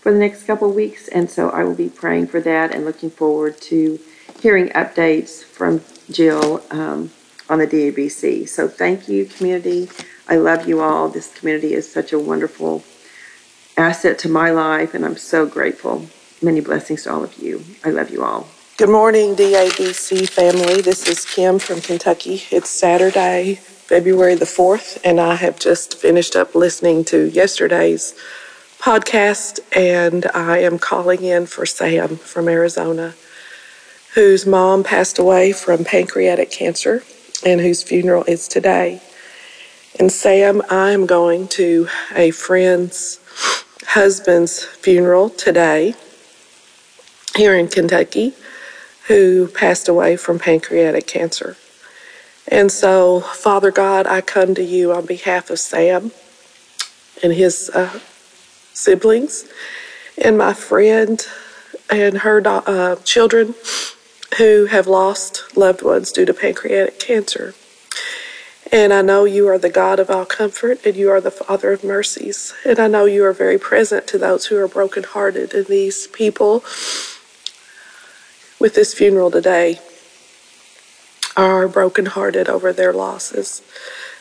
for 0.00 0.12
the 0.12 0.18
next 0.18 0.44
couple 0.44 0.70
weeks. 0.72 1.08
And 1.08 1.30
so 1.30 1.50
I 1.50 1.64
will 1.64 1.74
be 1.74 1.88
praying 1.88 2.28
for 2.28 2.40
that 2.40 2.74
and 2.74 2.84
looking 2.84 3.10
forward 3.10 3.58
to 3.62 3.98
hearing 4.40 4.68
updates 4.70 5.42
from 5.44 5.82
Jill 6.10 6.62
um, 6.70 7.10
on 7.48 7.58
the 7.58 7.66
DABC. 7.66 8.48
So 8.48 8.68
thank 8.68 9.08
you, 9.08 9.26
community. 9.26 9.88
I 10.28 10.36
love 10.36 10.68
you 10.68 10.80
all. 10.80 11.08
This 11.08 11.32
community 11.34 11.74
is 11.74 11.90
such 11.90 12.12
a 12.12 12.18
wonderful 12.18 12.84
asset 13.76 14.18
to 14.20 14.28
my 14.28 14.50
life, 14.50 14.94
and 14.94 15.04
I'm 15.04 15.16
so 15.16 15.46
grateful. 15.46 16.06
Many 16.42 16.60
blessings 16.60 17.04
to 17.04 17.12
all 17.12 17.24
of 17.24 17.38
you. 17.38 17.64
I 17.84 17.90
love 17.90 18.10
you 18.10 18.24
all. 18.24 18.48
Good 18.76 18.90
morning, 18.90 19.34
DABC 19.34 20.28
family. 20.28 20.80
This 20.82 21.08
is 21.08 21.24
Kim 21.24 21.58
from 21.58 21.80
Kentucky. 21.80 22.42
It's 22.50 22.70
Saturday, 22.70 23.56
February 23.56 24.36
the 24.36 24.44
4th, 24.44 25.00
and 25.04 25.20
I 25.20 25.34
have 25.34 25.58
just 25.58 25.96
finished 25.96 26.36
up 26.36 26.54
listening 26.54 27.04
to 27.06 27.28
yesterday's 27.28 28.14
podcast, 28.78 29.58
and 29.74 30.26
I 30.32 30.58
am 30.58 30.78
calling 30.78 31.24
in 31.24 31.46
for 31.46 31.66
Sam 31.66 32.16
from 32.18 32.48
Arizona, 32.48 33.14
whose 34.14 34.46
mom 34.46 34.82
passed 34.82 35.18
away 35.18 35.52
from 35.52 35.84
pancreatic 35.84 36.50
cancer 36.50 37.02
and 37.44 37.60
whose 37.60 37.82
funeral 37.82 38.24
is 38.24 38.48
today. 38.48 39.00
And 39.98 40.10
Sam, 40.10 40.62
I 40.70 40.92
am 40.92 41.06
going 41.06 41.48
to 41.48 41.88
a 42.14 42.30
friend's 42.30 43.20
husband's 43.88 44.64
funeral 44.64 45.30
today 45.30 45.94
here 47.36 47.54
in 47.54 47.68
Kentucky 47.68 48.34
who 49.06 49.48
passed 49.48 49.88
away 49.88 50.16
from 50.16 50.38
pancreatic 50.38 51.06
cancer. 51.06 51.56
And 52.46 52.70
so, 52.70 53.20
Father 53.20 53.70
God, 53.70 54.06
I 54.06 54.20
come 54.20 54.54
to 54.54 54.62
you 54.62 54.92
on 54.92 55.06
behalf 55.06 55.50
of 55.50 55.58
Sam 55.58 56.12
and 57.22 57.32
his 57.32 57.70
uh, 57.74 57.98
siblings, 58.72 59.46
and 60.22 60.38
my 60.38 60.54
friend 60.54 61.26
and 61.90 62.18
her 62.18 62.42
uh, 62.46 62.96
children 62.96 63.54
who 64.36 64.66
have 64.66 64.86
lost 64.86 65.56
loved 65.56 65.82
ones 65.82 66.12
due 66.12 66.26
to 66.26 66.34
pancreatic 66.34 67.00
cancer. 67.00 67.54
And 68.70 68.92
I 68.92 69.00
know 69.00 69.24
you 69.24 69.48
are 69.48 69.58
the 69.58 69.70
God 69.70 69.98
of 69.98 70.10
all 70.10 70.26
comfort, 70.26 70.84
and 70.84 70.94
you 70.94 71.10
are 71.10 71.22
the 71.22 71.30
Father 71.30 71.72
of 71.72 71.82
mercies. 71.82 72.52
And 72.66 72.78
I 72.78 72.86
know 72.86 73.06
you 73.06 73.24
are 73.24 73.32
very 73.32 73.58
present 73.58 74.06
to 74.08 74.18
those 74.18 74.46
who 74.46 74.58
are 74.58 74.68
brokenhearted. 74.68 75.54
And 75.54 75.66
these 75.66 76.06
people 76.08 76.62
with 78.60 78.74
this 78.74 78.92
funeral 78.92 79.30
today 79.30 79.78
are 81.36 81.66
brokenhearted 81.66 82.48
over 82.48 82.72
their 82.72 82.92
losses. 82.92 83.62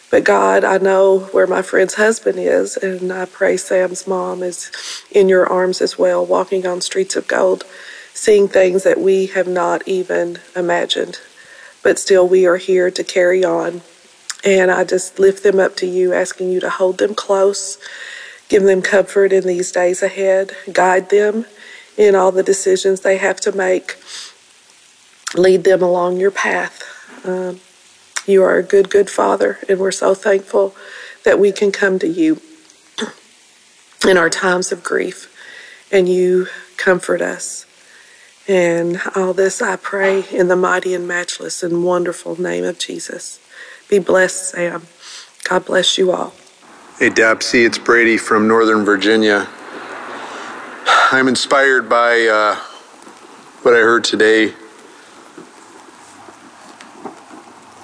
But 0.10 0.24
God, 0.24 0.64
I 0.64 0.78
know 0.78 1.20
where 1.32 1.48
my 1.48 1.62
friend's 1.62 1.96
husband 1.96 2.40
is, 2.40 2.78
and 2.78 3.12
I 3.12 3.26
pray 3.26 3.58
Sam's 3.58 4.08
mom 4.08 4.42
is 4.44 4.72
in 5.12 5.28
your 5.28 5.46
arms 5.46 5.82
as 5.82 5.98
well, 6.00 6.26
walking 6.26 6.66
on 6.66 6.80
streets 6.80 7.18
of 7.18 7.28
gold, 7.28 7.66
seeing 8.18 8.48
things 8.48 8.84
that 8.84 9.00
we 9.00 9.28
have 9.28 9.48
not 9.48 9.88
even 9.88 10.40
imagined. 10.56 11.20
But 11.84 12.00
still, 12.00 12.28
we 12.28 12.46
are 12.46 12.58
here 12.58 12.90
to 12.90 13.04
carry 13.04 13.46
on 13.46 13.82
and 14.44 14.72
I 14.72 14.84
just 14.84 15.20
lift 15.20 15.44
them 15.44 15.60
up 15.60 15.76
to 15.78 15.86
you, 15.86 16.14
asking 16.14 16.52
you 16.52 16.60
to 16.62 16.70
hold 16.70 17.00
them 17.00 17.16
close, 17.16 17.78
give 18.50 18.64
them 18.64 18.82
comfort 18.82 19.34
in 19.34 19.46
these 19.46 19.72
days 19.72 20.02
ahead, 20.02 20.52
guide 20.72 21.10
them 21.10 21.46
in 21.98 22.16
all 22.16 22.32
the 22.32 22.44
decisions 22.44 23.02
they 23.02 23.18
have 23.18 23.40
to 23.42 23.52
make, 23.52 23.98
lead 25.36 25.64
them 25.64 25.82
along 25.82 26.18
your 26.18 26.32
path. 26.32 26.82
Um, 27.26 27.60
you 28.26 28.42
are 28.44 28.58
a 28.58 28.64
good, 28.64 28.90
good 28.90 29.10
Father, 29.10 29.60
and 29.68 29.80
we're 29.80 29.92
so 29.92 30.16
thankful 30.16 30.76
that 31.24 31.40
we 31.40 31.52
can 31.52 31.72
come 31.72 32.00
to 32.00 32.08
you 32.08 32.40
in 34.08 34.18
our 34.18 34.30
times 34.30 34.72
of 34.72 34.84
grief, 34.84 35.34
and 35.92 36.08
you 36.08 36.48
comfort 36.78 37.22
us. 37.22 37.67
And 38.48 39.02
all 39.14 39.34
this 39.34 39.62
I 39.62 39.76
pray 39.76 40.24
in 40.32 40.48
the 40.48 40.56
mighty 40.56 40.94
and 40.94 41.06
matchless 41.06 41.64
and 41.64 41.84
wonderful 41.84 42.40
name 42.40 42.64
of 42.64 42.80
Jesus. 42.80 43.42
Be 43.90 44.00
blessed, 44.00 44.52
Sam. 44.52 44.88
God 45.44 45.66
bless 45.66 45.98
you 45.98 46.12
all. 46.14 46.34
Hey, 46.98 47.10
Dapsy, 47.10 47.66
it's 47.66 47.78
Brady 47.78 48.18
from 48.18 48.48
Northern 48.48 48.86
Virginia. 48.86 49.48
I'm 51.12 51.28
inspired 51.28 51.90
by 51.90 52.26
uh, 52.26 52.56
what 53.64 53.74
I 53.74 53.80
heard 53.80 54.06
today. 54.06 54.54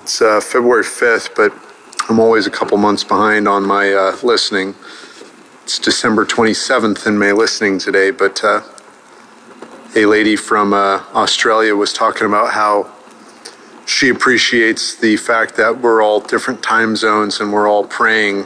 It's 0.02 0.22
uh, 0.22 0.40
February 0.40 0.84
5th, 0.84 1.36
but 1.36 1.54
I'm 2.10 2.20
always 2.20 2.48
a 2.48 2.52
couple 2.52 2.78
months 2.78 3.04
behind 3.04 3.50
on 3.50 3.66
my 3.66 3.94
uh, 3.94 4.18
listening. 4.24 4.76
It's 5.64 5.78
December 5.78 6.26
27th 6.26 7.06
in 7.06 7.18
my 7.18 7.34
listening 7.34 7.80
today, 7.80 8.12
but 8.12 8.44
uh, 8.44 8.62
a 9.96 10.08
lady 10.08 10.36
from 10.36 10.74
uh, 10.74 11.04
Australia 11.14 11.76
was 11.76 11.94
talking 11.94 12.26
about 12.26 12.54
how 12.54 12.92
she 13.86 14.10
appreciates 14.10 14.96
the 14.96 15.16
fact 15.18 15.56
that 15.58 15.82
we're 15.82 16.02
all 16.02 16.20
different 16.20 16.64
time 16.64 16.96
zones 16.96 17.40
and 17.40 17.54
we're 17.54 17.68
all 17.68 17.86
praying 17.86 18.46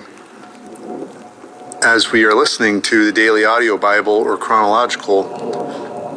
as 1.83 2.11
we 2.11 2.25
are 2.25 2.33
listening 2.33 2.81
to 2.81 3.05
the 3.05 3.13
daily 3.13 3.45
audio 3.45 3.77
Bible 3.77 4.13
or 4.13 4.35
chronological 4.35 5.23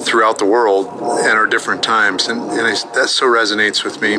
throughout 0.01 0.39
the 0.39 0.45
world 0.45 0.89
and 1.21 1.33
our 1.33 1.47
different 1.47 1.83
times. 1.83 2.27
And, 2.27 2.41
and 2.51 2.63
I, 2.63 2.73
that 2.95 3.09
so 3.09 3.27
resonates 3.27 3.85
with 3.85 4.01
me. 4.01 4.17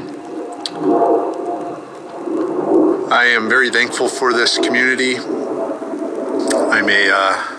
I 3.13 3.25
am 3.25 3.49
very 3.49 3.69
thankful 3.69 4.07
for 4.07 4.31
this 4.31 4.57
community. 4.57 5.17
I'm 5.17 6.87
a, 6.87 7.09
uh, 7.11 7.50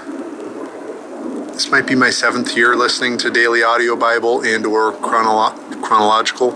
this 1.52 1.70
might 1.70 1.86
be 1.86 1.94
my 1.94 2.10
seventh 2.10 2.56
year 2.56 2.74
listening 2.74 3.18
to 3.18 3.30
daily 3.30 3.62
audio 3.62 3.94
Bible 3.94 4.42
and 4.42 4.64
or 4.64 4.92
chronolo- 4.92 5.82
chronological. 5.82 6.52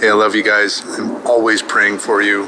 Hey, 0.00 0.08
I 0.08 0.14
love 0.14 0.34
you 0.34 0.42
guys. 0.42 0.82
I'm 0.98 1.24
always 1.26 1.62
praying 1.62 1.98
for 1.98 2.22
you. 2.22 2.46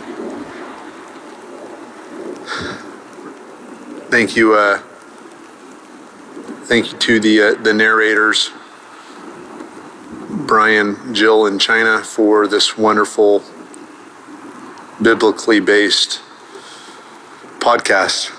Thank 4.11 4.37
you. 4.37 4.55
Uh, 4.55 4.79
thank 6.65 6.93
you 6.93 6.99
to 6.99 7.21
the 7.21 7.43
uh, 7.43 7.55
the 7.55 7.73
narrators, 7.73 8.51
Brian, 10.31 11.15
Jill, 11.15 11.47
and 11.47 11.61
China, 11.61 12.03
for 12.03 12.47
this 12.47 12.77
wonderful, 12.77 13.43
biblically 15.01 15.61
based 15.61 16.21
podcast. 17.61 18.37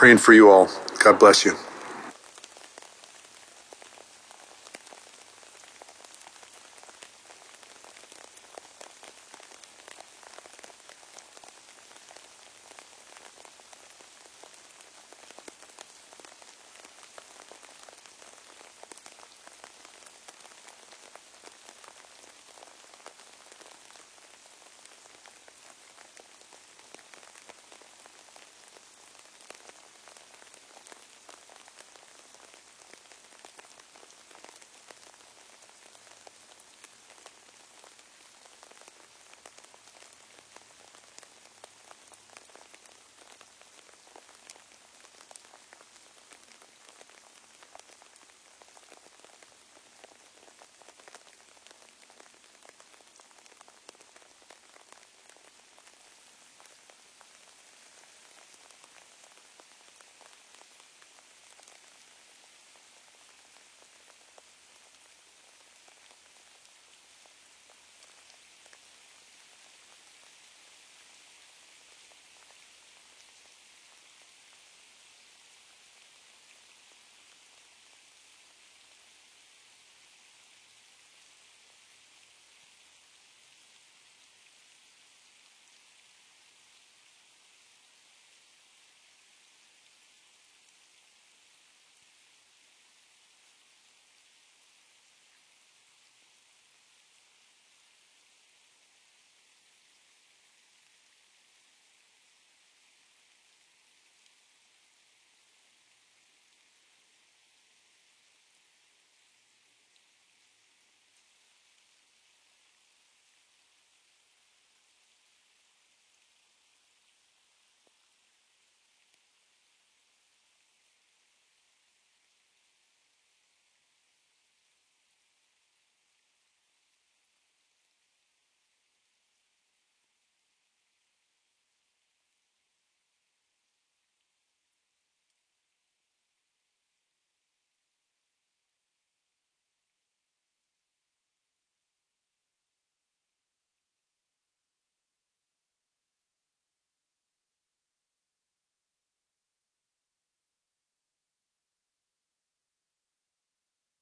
Praying 0.00 0.18
for 0.18 0.32
you 0.32 0.50
all. 0.50 0.70
God 1.04 1.18
bless 1.20 1.44
you. 1.44 1.56